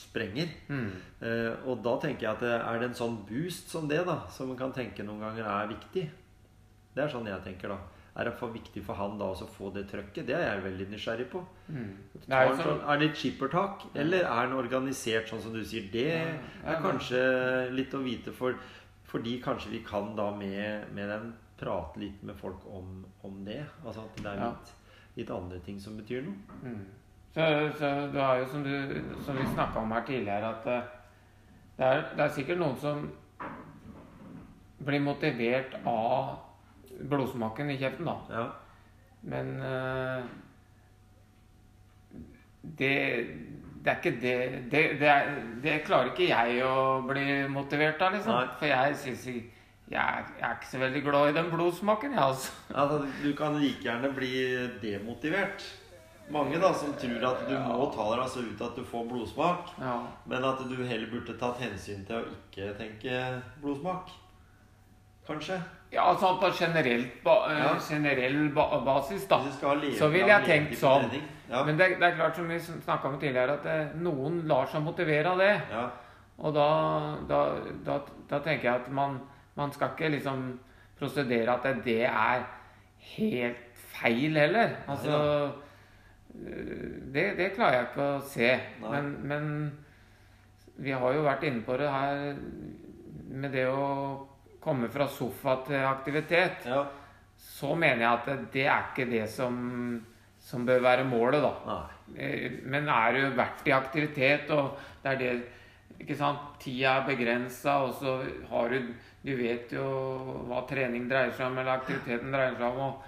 sprenger. 0.00 0.50
Mm. 0.68 0.90
Eh, 1.20 1.68
og 1.68 1.84
da 1.84 1.94
tenker 2.02 2.26
jeg 2.26 2.32
at 2.38 2.44
er 2.48 2.80
det 2.80 2.90
en 2.90 2.98
sånn 2.98 3.20
boost 3.28 3.70
som 3.72 3.88
det, 3.90 4.02
da, 4.08 4.22
som 4.32 4.50
man 4.50 4.58
kan 4.60 4.74
tenke 4.76 5.06
noen 5.06 5.22
ganger 5.26 5.48
er 5.52 5.72
viktig? 5.74 6.04
Det 6.94 7.04
er 7.04 7.12
sånn 7.12 7.28
jeg 7.30 7.44
tenker, 7.46 7.74
da. 7.74 8.00
Er 8.18 8.26
det 8.26 8.32
for 8.40 8.50
viktig 8.52 8.82
for 8.84 8.98
han 8.98 9.14
da 9.20 9.28
å 9.30 9.46
få 9.48 9.70
det 9.72 9.84
trøkket? 9.88 10.26
Det 10.26 10.34
er 10.34 10.42
jeg 10.48 10.64
veldig 10.64 10.86
nysgjerrig 10.90 11.28
på. 11.30 11.44
Mm. 11.70 11.92
Det 12.16 12.34
Er, 12.34 12.50
sånn, 12.58 12.82
er 12.82 12.98
det 12.98 13.10
et 13.12 13.20
skippertak, 13.20 13.86
eller 13.94 14.26
er 14.26 14.48
den 14.48 14.58
organisert 14.58 15.30
sånn 15.30 15.42
som 15.44 15.54
du 15.54 15.62
sier? 15.62 15.86
Det 15.92 16.08
Ja, 16.10 16.34
er 16.74 16.82
kanskje 16.82 17.22
litt 17.76 17.94
å 17.94 18.02
vite 18.04 18.34
for 18.34 18.58
fordi 19.10 19.40
kanskje 19.42 19.72
vi 19.72 19.80
kan 19.82 20.12
da 20.14 20.28
med, 20.30 20.90
med 20.94 21.08
den 21.10 21.32
prate 21.58 21.98
litt 21.98 22.20
med 22.22 22.36
folk 22.38 22.62
om, 22.70 23.00
om 23.26 23.40
det. 23.46 23.62
Altså 23.84 24.04
at 24.04 24.20
det 24.22 24.30
er 24.30 24.42
litt, 24.44 24.70
litt 25.18 25.32
andre 25.34 25.58
ting 25.66 25.80
som 25.82 25.96
betyr 25.98 26.22
noe. 26.26 26.58
Mm. 26.62 26.84
Så, 27.34 27.70
så 27.78 27.90
du 28.12 28.18
har 28.18 28.40
jo, 28.40 28.46
som, 28.50 28.64
du, 28.64 29.00
som 29.24 29.36
vi 29.38 29.46
snakka 29.52 29.78
om 29.78 29.92
her 29.94 30.06
tidligere, 30.06 30.50
at 30.50 30.66
eh, 30.66 30.88
det 31.78 31.86
er, 31.86 32.00
det 32.16 32.24
er 32.24 32.32
sikkert 32.34 32.58
noen 32.60 32.78
som 32.82 33.04
blir 34.84 35.02
motivert 35.04 35.76
av 35.86 36.40
blodsmaken 37.10 37.70
i 37.70 37.78
kjeften, 37.80 38.08
da. 38.08 38.16
Ja. 38.34 38.44
Men 39.30 39.50
uh, 39.60 40.24
det, 42.62 42.92
det 43.84 43.92
er 43.92 43.98
ikke 43.98 44.14
det 44.20 44.36
det, 44.72 44.82
det, 45.00 45.08
er, 45.08 45.34
det 45.62 45.80
klarer 45.86 46.12
ikke 46.12 46.28
jeg 46.30 46.62
å 46.64 47.00
bli 47.08 47.26
motivert 47.52 48.00
av, 48.04 48.16
liksom. 48.16 48.36
Nei. 48.36 48.54
For 48.60 48.72
jeg 48.72 48.96
syns 49.04 49.26
jeg, 49.30 49.44
jeg 49.90 50.46
er 50.46 50.56
ikke 50.56 50.70
så 50.70 50.80
veldig 50.80 51.04
glad 51.04 51.30
i 51.30 51.36
den 51.36 51.52
blodsmaken, 51.52 52.16
jeg, 52.16 52.24
altså. 52.24 52.52
Altså, 52.74 53.04
du 53.22 53.30
kan 53.38 53.56
like 53.60 53.84
gjerne 53.84 54.12
bli 54.16 54.34
demotivert. 54.82 55.64
Mange 56.30 56.60
da 56.62 56.72
som 56.72 56.92
tror 56.94 57.24
at 57.26 57.40
du 57.48 57.54
må 57.58 57.90
ta 57.94 58.04
deg 58.12 58.22
altså 58.22 58.44
ut 58.46 58.60
at 58.62 58.76
du 58.76 58.84
får 58.84 59.06
blodsmak, 59.10 59.72
Ja. 59.80 59.96
men 60.26 60.44
at 60.44 60.58
du 60.68 60.76
heller 60.84 61.10
burde 61.10 61.36
tatt 61.38 61.58
hensyn 61.58 62.04
til 62.06 62.16
å 62.16 62.24
ikke 62.30 62.74
tenke 62.78 63.42
blodsmak. 63.62 64.10
Kanskje. 65.26 65.60
Ja, 65.92 66.04
altså 66.10 66.36
på 66.38 66.50
ba, 67.24 67.50
eh, 67.50 67.58
Ja. 67.58 67.78
generell 67.78 68.48
ba 68.54 68.80
basis, 68.84 69.26
da. 69.26 69.40
Så 69.98 70.08
vil 70.08 70.26
jeg 70.26 70.44
tenkt 70.44 70.76
sånn. 70.78 71.10
Ja. 71.50 71.64
Men 71.64 71.76
det, 71.76 71.98
det 71.98 72.02
er 72.12 72.14
klart, 72.16 72.36
som 72.36 72.48
vi 72.48 72.58
snakka 72.58 73.08
om 73.08 73.18
tidligere, 73.18 73.52
at 73.58 73.62
det, 73.64 73.94
noen 74.00 74.46
lar 74.46 74.66
seg 74.66 74.82
motivere 74.82 75.26
av 75.26 75.38
det. 75.38 75.60
ja. 75.70 75.90
Og 76.40 76.54
da, 76.54 77.16
da, 77.28 77.40
da, 77.84 77.98
da 78.30 78.38
tenker 78.40 78.62
jeg 78.70 78.74
at 78.80 78.90
man, 78.90 79.18
man 79.56 79.72
skal 79.72 79.88
ikke 79.92 80.08
liksom 80.14 80.58
prosedere 80.98 81.52
at 81.52 81.84
det, 81.84 82.04
er 82.06 82.46
helt 83.16 83.56
feil 83.92 84.38
heller. 84.38 84.70
Altså 84.88 85.10
eh, 85.10 85.50
det, 86.34 87.26
det 87.38 87.50
klarer 87.56 87.76
jeg 87.80 87.88
ikke 87.90 88.06
å 88.06 88.22
se. 88.30 88.50
Men, 88.84 89.10
men 89.28 89.46
vi 90.80 90.94
har 90.96 91.14
jo 91.16 91.26
vært 91.26 91.44
inne 91.48 91.64
på 91.66 91.76
det 91.80 91.90
her 91.92 92.34
med 93.30 93.52
det 93.54 93.66
å 93.70 93.86
komme 94.60 94.88
fra 94.92 95.06
sofa 95.08 95.58
til 95.66 95.84
aktivitet. 95.84 96.66
ja. 96.68 96.84
Så 97.40 97.72
mener 97.72 98.02
jeg 98.04 98.10
at 98.18 98.50
det 98.52 98.64
er 98.68 98.82
ikke 98.90 99.06
det 99.08 99.22
som, 99.32 99.54
som 100.44 100.66
bør 100.68 100.82
være 100.84 101.06
målet, 101.08 101.40
da. 101.40 101.52
Nei. 101.64 102.18
Eh, 102.20 102.58
Men 102.68 102.88
er 102.92 103.16
du 103.16 103.36
verdt 103.38 103.64
i 103.64 103.72
aktivitet, 103.72 104.50
og 104.52 104.76
det 105.00 105.14
er 105.14 105.16
det 105.22 105.30
ikke 106.04 106.18
sant, 106.20 106.42
Tida 106.60 106.98
er 106.98 107.06
begrensa, 107.08 107.78
og 107.86 107.94
så 107.96 108.18
har 108.50 108.68
du 108.74 108.92
Du 109.24 109.34
vet 109.36 109.72
jo 109.72 109.84
hva 110.48 110.62
trening 110.68 111.08
dreier 111.08 111.32
seg 111.36 111.46
om, 111.50 111.58
eller 111.60 111.78
aktiviteten 111.78 112.32
dreier 112.32 112.54
seg 112.56 112.68
om, 112.68 112.78
og, 112.86 113.02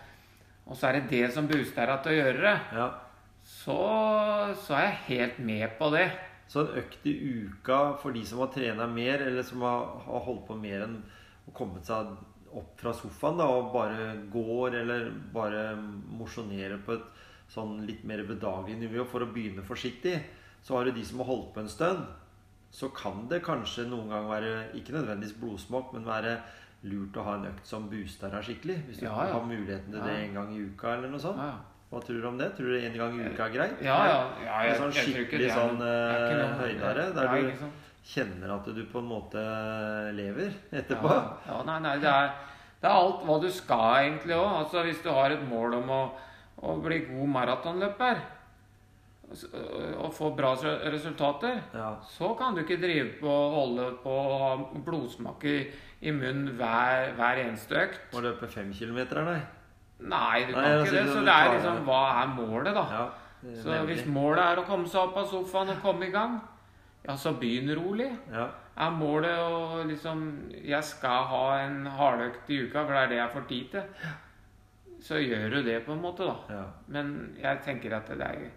og 0.68 0.76
så 0.76 0.88
er 0.90 0.98
det 0.98 1.08
det 1.12 1.30
som 1.32 1.46
booster 1.48 1.88
deg 1.88 2.02
til 2.04 2.12
å 2.12 2.18
gjøre 2.18 2.42
det. 2.42 2.56
Ja. 2.76 2.88
Så, 3.44 3.76
så 4.64 4.74
er 4.78 4.84
jeg 4.86 5.00
helt 5.08 5.38
med 5.42 5.72
på 5.78 5.88
det. 5.94 6.06
Så 6.52 6.62
en 6.66 6.76
økt 6.82 7.06
i 7.08 7.14
uka 7.46 7.78
for 8.02 8.12
de 8.14 8.22
som 8.28 8.42
har 8.42 8.50
trena 8.54 8.86
mer, 8.90 9.22
eller 9.24 9.42
som 9.46 9.62
har, 9.64 9.86
har 10.04 10.24
holdt 10.26 10.44
på 10.50 10.56
mer 10.60 10.84
enn 10.86 10.98
å 11.48 11.54
kommet 11.56 11.86
seg 11.88 12.12
opp 12.52 12.74
fra 12.82 12.92
sofaen 12.94 13.38
da, 13.40 13.46
og 13.48 13.70
bare 13.72 14.10
går, 14.30 14.76
eller 14.82 15.06
bare 15.32 15.62
mosjonerer 16.18 16.82
på 16.84 16.98
et 16.98 17.06
sånn 17.52 17.78
litt 17.88 18.04
mer 18.08 18.22
bedagelig 18.28 18.76
nivå 18.82 19.06
for 19.08 19.24
å 19.24 19.30
begynne 19.32 19.64
forsiktig, 19.64 20.18
så 20.62 20.76
har 20.76 20.84
du 20.88 20.92
de 20.98 21.04
som 21.04 21.22
har 21.22 21.30
holdt 21.32 21.54
på 21.56 21.62
en 21.64 21.72
stund. 21.72 22.04
Så 22.72 22.88
kan 22.96 23.26
det 23.28 23.42
kanskje 23.44 23.88
noen 23.88 24.12
gang 24.12 24.28
være, 24.30 24.52
ikke 24.78 24.94
nødvendigvis 24.94 25.34
blodsmak, 25.40 25.90
men 25.96 26.06
være 26.08 26.36
lurt 26.88 27.16
å 27.20 27.24
ha 27.26 27.34
en 27.38 27.48
økt 27.50 27.66
som 27.68 27.88
booster 27.90 28.32
deg 28.32 28.44
skikkelig. 28.46 28.78
Hvis 28.88 29.00
du 29.02 29.06
Ja, 29.06 29.16
ja. 29.26 29.34
har 29.34 29.44
muligheten 29.48 29.92
til 29.92 30.00
det 30.00 30.14
Ja. 30.14 30.22
en 30.28 30.34
gang 30.38 30.54
i 30.56 30.62
uka, 30.68 30.94
eller 30.96 31.08
noe 31.12 31.20
sånt. 31.20 31.38
Ja, 31.40 31.58
Hva 31.92 32.00
tror 32.00 32.22
du 32.22 32.26
om 32.26 32.38
det? 32.40 32.46
Tror 32.56 32.72
du 32.72 32.78
en 32.78 32.94
gang 32.96 33.16
i 33.20 33.24
uka 33.28 33.46
er 33.46 33.52
greit? 33.52 33.80
ja. 33.84 33.96
ja, 34.08 34.20
ja 34.46 34.60
jeg, 34.64 34.76
sånn 34.80 34.94
skikkelig 34.96 35.48
er 35.50 35.58
sånn, 35.58 35.82
uh, 35.84 36.32
eh, 36.32 36.54
høydare, 36.62 37.08
der 37.12 37.34
du- 37.36 37.66
kjenner 38.02 38.54
at 38.56 38.66
du 38.74 38.80
på 38.90 38.98
en 38.98 39.10
måte 39.10 39.42
lever 40.16 40.50
etterpå. 40.72 41.12
Ja, 41.12 41.36
ja 41.46 41.58
nei, 41.68 41.78
nei, 41.84 41.92
det 42.02 42.10
er, 42.10 42.32
det 42.80 42.88
er 42.88 42.96
alt 42.96 43.22
hva 43.28 43.36
du 43.44 43.46
skal 43.52 44.08
egentlig 44.08 44.34
òg. 44.34 44.48
Altså, 44.64 44.82
hvis 44.88 45.02
du 45.04 45.10
har 45.14 45.30
et 45.36 45.44
mål 45.46 45.76
om 45.78 45.92
å, 45.92 46.02
å 46.66 46.74
bli 46.82 47.04
god 47.12 47.30
maratonløper 47.36 48.24
og 49.32 50.10
få 50.12 50.32
bra 50.36 50.50
resultater, 50.92 51.62
Ja. 51.72 51.94
så 52.04 52.34
kan 52.36 52.54
du 52.54 52.64
ikke 52.64 52.80
drive 52.80 53.20
på 53.20 53.28
og 53.28 53.54
holde 53.54 53.86
på 54.02 54.10
å 54.10 54.38
ha 54.42 54.50
blodsmak 54.84 55.44
i, 55.44 55.56
i 56.02 56.10
munnen 56.10 56.56
hver, 56.58 57.14
hver 57.16 57.40
eneste 57.46 57.78
økt. 57.86 58.00
Og 58.12 58.26
løpe 58.26 58.48
fem 58.48 58.72
kilometer, 58.72 59.22
nei. 59.24 59.40
Nei, 60.02 60.44
du 60.48 60.52
kan 60.54 60.62
Nei, 60.62 60.72
ikke 60.82 60.90
det. 60.96 61.02
Så 61.12 61.20
det 61.24 61.34
er 61.34 61.52
liksom. 61.54 61.84
Hva 61.86 62.00
er 62.22 62.32
målet, 62.36 62.74
da? 62.74 62.86
Ja, 62.90 63.04
Så 63.54 63.68
nemlig. 63.70 63.96
hvis 63.96 64.06
målet 64.06 64.42
er 64.44 64.56
å 64.62 64.66
komme 64.66 64.86
seg 64.88 65.00
opp 65.08 65.16
av 65.16 65.26
sofaen 65.30 65.70
og 65.70 65.80
komme 65.82 66.06
i 66.08 66.10
gang, 66.14 66.40
ja, 67.06 67.14
så 67.16 67.32
begynn 67.38 67.70
rolig. 67.78 68.10
ja. 68.32 68.48
Er 68.74 68.90
målet 68.90 69.36
å 69.36 69.82
liksom 69.84 70.20
Jeg 70.64 70.82
skal 70.82 71.24
ha 71.28 71.58
en 71.60 71.84
hardøkt 71.86 72.48
i 72.50 72.62
uka, 72.64 72.86
for 72.86 72.92
det 72.94 73.02
er 73.02 73.08
det 73.08 73.16
jeg 73.18 73.30
får 73.34 73.42
tid 73.48 73.70
til. 73.70 73.82
Så 75.02 75.18
gjør 75.20 75.50
du 75.50 75.62
det, 75.66 75.84
på 75.84 75.92
en 75.92 76.00
måte, 76.00 76.24
da. 76.24 76.36
ja. 76.48 76.62
Men 76.88 77.36
jeg 77.42 77.60
tenker 77.66 77.96
at 77.96 78.06
det 78.08 78.20
er 78.22 78.48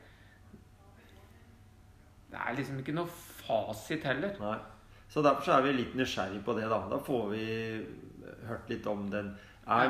Det 2.31 2.39
er 2.39 2.55
liksom 2.58 2.79
ikke 2.79 2.95
noe 2.95 3.08
fasit 3.12 4.03
heller. 4.03 4.34
Nei. 4.39 4.58
Så 5.10 5.21
derfor 5.23 5.45
så 5.45 5.58
er 5.58 5.62
vi 5.67 5.73
litt 5.77 5.93
nysgjerrig 5.95 6.41
på 6.45 6.55
det, 6.58 6.65
da. 6.71 6.79
Da 6.89 6.97
får 7.05 7.29
vi 7.31 7.45
hørt 8.47 8.69
litt 8.69 8.88
om 8.88 9.10
den 9.10 9.36
Er 9.67 9.84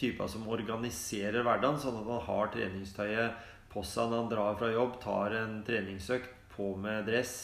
Typa 0.00 0.28
som 0.30 0.48
organiserer 0.50 1.44
hverdagen, 1.44 1.80
sånn 1.80 2.00
at 2.00 2.08
han 2.10 2.24
har 2.28 2.54
treningstøyet 2.54 3.50
på 3.72 3.82
seg 3.86 4.10
når 4.10 4.22
han 4.22 4.32
drar 4.32 4.56
fra 4.60 4.70
jobb, 4.72 4.96
tar 5.02 5.36
en 5.40 5.60
treningsøkt 5.66 6.32
på 6.54 6.72
med 6.78 7.06
dress 7.08 7.36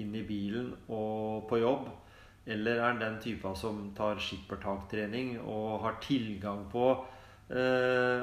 inn 0.00 0.14
i 0.14 0.26
bilen 0.26 0.72
og 0.88 1.48
på 1.50 1.60
jobb? 1.62 1.88
Eller 2.50 2.78
er 2.78 2.86
han 2.88 3.02
den 3.02 3.18
typen 3.22 3.56
som 3.58 3.82
tar 3.96 4.18
skippertaktrening 4.22 5.36
og 5.42 5.82
har 5.84 5.98
tilgang 6.02 6.64
på 6.72 6.86
eh, 7.52 8.22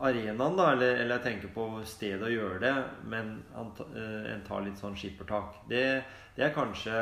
arenaen, 0.00 0.58
da, 0.58 0.72
eller, 0.72 1.00
eller, 1.00 1.16
jeg 1.16 1.24
tenker 1.24 1.54
på 1.54 1.66
stedet 1.88 2.28
å 2.28 2.32
gjøre 2.32 2.60
det, 2.62 2.74
men 3.10 3.32
han, 3.54 3.72
eh, 3.88 4.28
en 4.34 4.44
tar 4.46 4.62
litt 4.66 4.78
sånn 4.78 4.96
skippertak. 4.98 5.62
Det, 5.70 5.86
det, 6.36 6.44
er 6.46 6.54
kanskje 6.54 7.00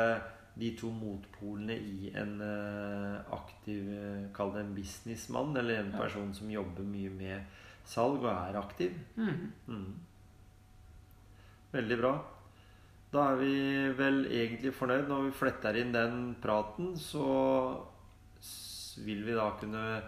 de 0.55 0.71
to 0.79 0.87
motpolene 0.93 1.75
i 1.75 2.11
en 2.15 2.39
uh, 2.39 3.19
aktiv 3.35 3.89
uh, 3.91 4.31
Kall 4.35 4.53
det 4.55 4.61
en 4.63 4.75
businessmann, 4.75 5.57
eller 5.59 5.75
en 5.81 5.91
person 5.95 6.33
som 6.35 6.51
jobber 6.51 6.83
mye 6.87 7.09
med 7.11 7.43
salg 7.85 8.23
og 8.23 8.31
er 8.31 8.55
aktiv. 8.59 8.91
Mm. 9.19 9.51
Mm. 9.67 9.93
Veldig 11.75 11.97
bra. 11.99 12.13
Da 13.11 13.31
er 13.31 13.35
vi 13.39 13.53
vel 13.95 14.25
egentlig 14.27 14.73
fornøyd. 14.75 15.07
Når 15.07 15.21
vi 15.27 15.31
fletter 15.39 15.75
inn 15.79 15.93
den 15.95 16.35
praten, 16.43 16.97
så 16.99 17.25
vil 19.05 19.25
vi 19.27 19.33
da 19.35 19.49
kunne 19.59 20.01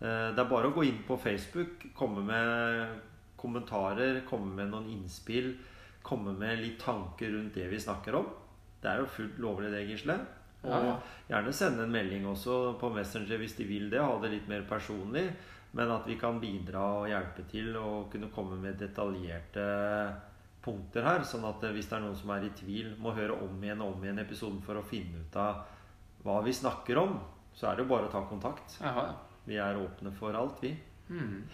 Eh, 0.00 0.30
det 0.34 0.40
er 0.40 0.50
bare 0.50 0.70
å 0.70 0.76
gå 0.76 0.84
inn 0.88 1.02
på 1.06 1.18
Facebook, 1.20 1.88
komme 1.96 2.24
med 2.26 3.00
kommentarer, 3.40 4.22
komme 4.28 4.52
med 4.56 4.72
noen 4.72 4.90
innspill. 4.92 5.54
Komme 6.04 6.34
med 6.36 6.60
litt 6.60 6.80
tanker 6.82 7.30
rundt 7.32 7.56
det 7.56 7.68
vi 7.70 7.80
snakker 7.80 8.16
om. 8.18 8.26
Det 8.82 8.90
er 8.90 9.00
jo 9.00 9.08
fullt 9.08 9.38
lovlig, 9.40 9.70
det, 9.72 9.86
Gisle. 9.88 10.18
Og 10.64 10.90
gjerne 11.28 11.52
sende 11.56 11.84
en 11.84 11.92
melding 11.92 12.26
også 12.28 12.74
på 12.80 12.90
Messenger 12.92 13.40
hvis 13.40 13.56
de 13.56 13.66
vil 13.68 13.88
det. 13.92 14.02
Ha 14.04 14.18
det 14.20 14.32
litt 14.34 14.50
mer 14.50 14.66
personlig. 14.68 15.30
Men 15.74 15.90
at 15.90 16.04
vi 16.06 16.18
kan 16.20 16.36
bidra 16.42 16.84
og 17.00 17.08
hjelpe 17.10 17.44
til 17.50 17.72
og 17.80 18.12
kunne 18.12 18.30
komme 18.34 18.60
med 18.60 18.76
detaljerte 18.80 19.64
punkter 20.64 21.08
her. 21.08 21.24
Sånn 21.26 21.44
at 21.48 21.64
hvis 21.72 21.88
det 21.88 21.98
er 21.98 22.04
noen 22.04 22.20
som 22.20 22.32
er 22.36 22.46
i 22.46 22.52
tvil, 22.56 22.92
må 23.00 23.16
høre 23.16 23.40
om 23.46 23.64
igjen 23.64 23.82
og 23.84 23.96
om 23.96 24.04
igjen 24.04 24.22
episoden 24.22 24.60
for 24.64 24.80
å 24.80 24.86
finne 24.86 25.24
ut 25.24 25.40
av 25.40 25.64
hva 26.24 26.40
vi 26.44 26.54
snakker 26.56 26.98
om, 27.02 27.18
så 27.54 27.68
er 27.70 27.76
det 27.76 27.84
jo 27.84 27.90
bare 27.92 28.08
å 28.08 28.12
ta 28.12 28.24
kontakt. 28.28 28.78
Aha. 28.82 29.10
Vi 29.44 29.58
er 29.60 29.76
åpne 29.76 30.12
for 30.16 30.36
alt, 30.36 30.62
vi. 30.64 30.72
Mm. 31.12 31.44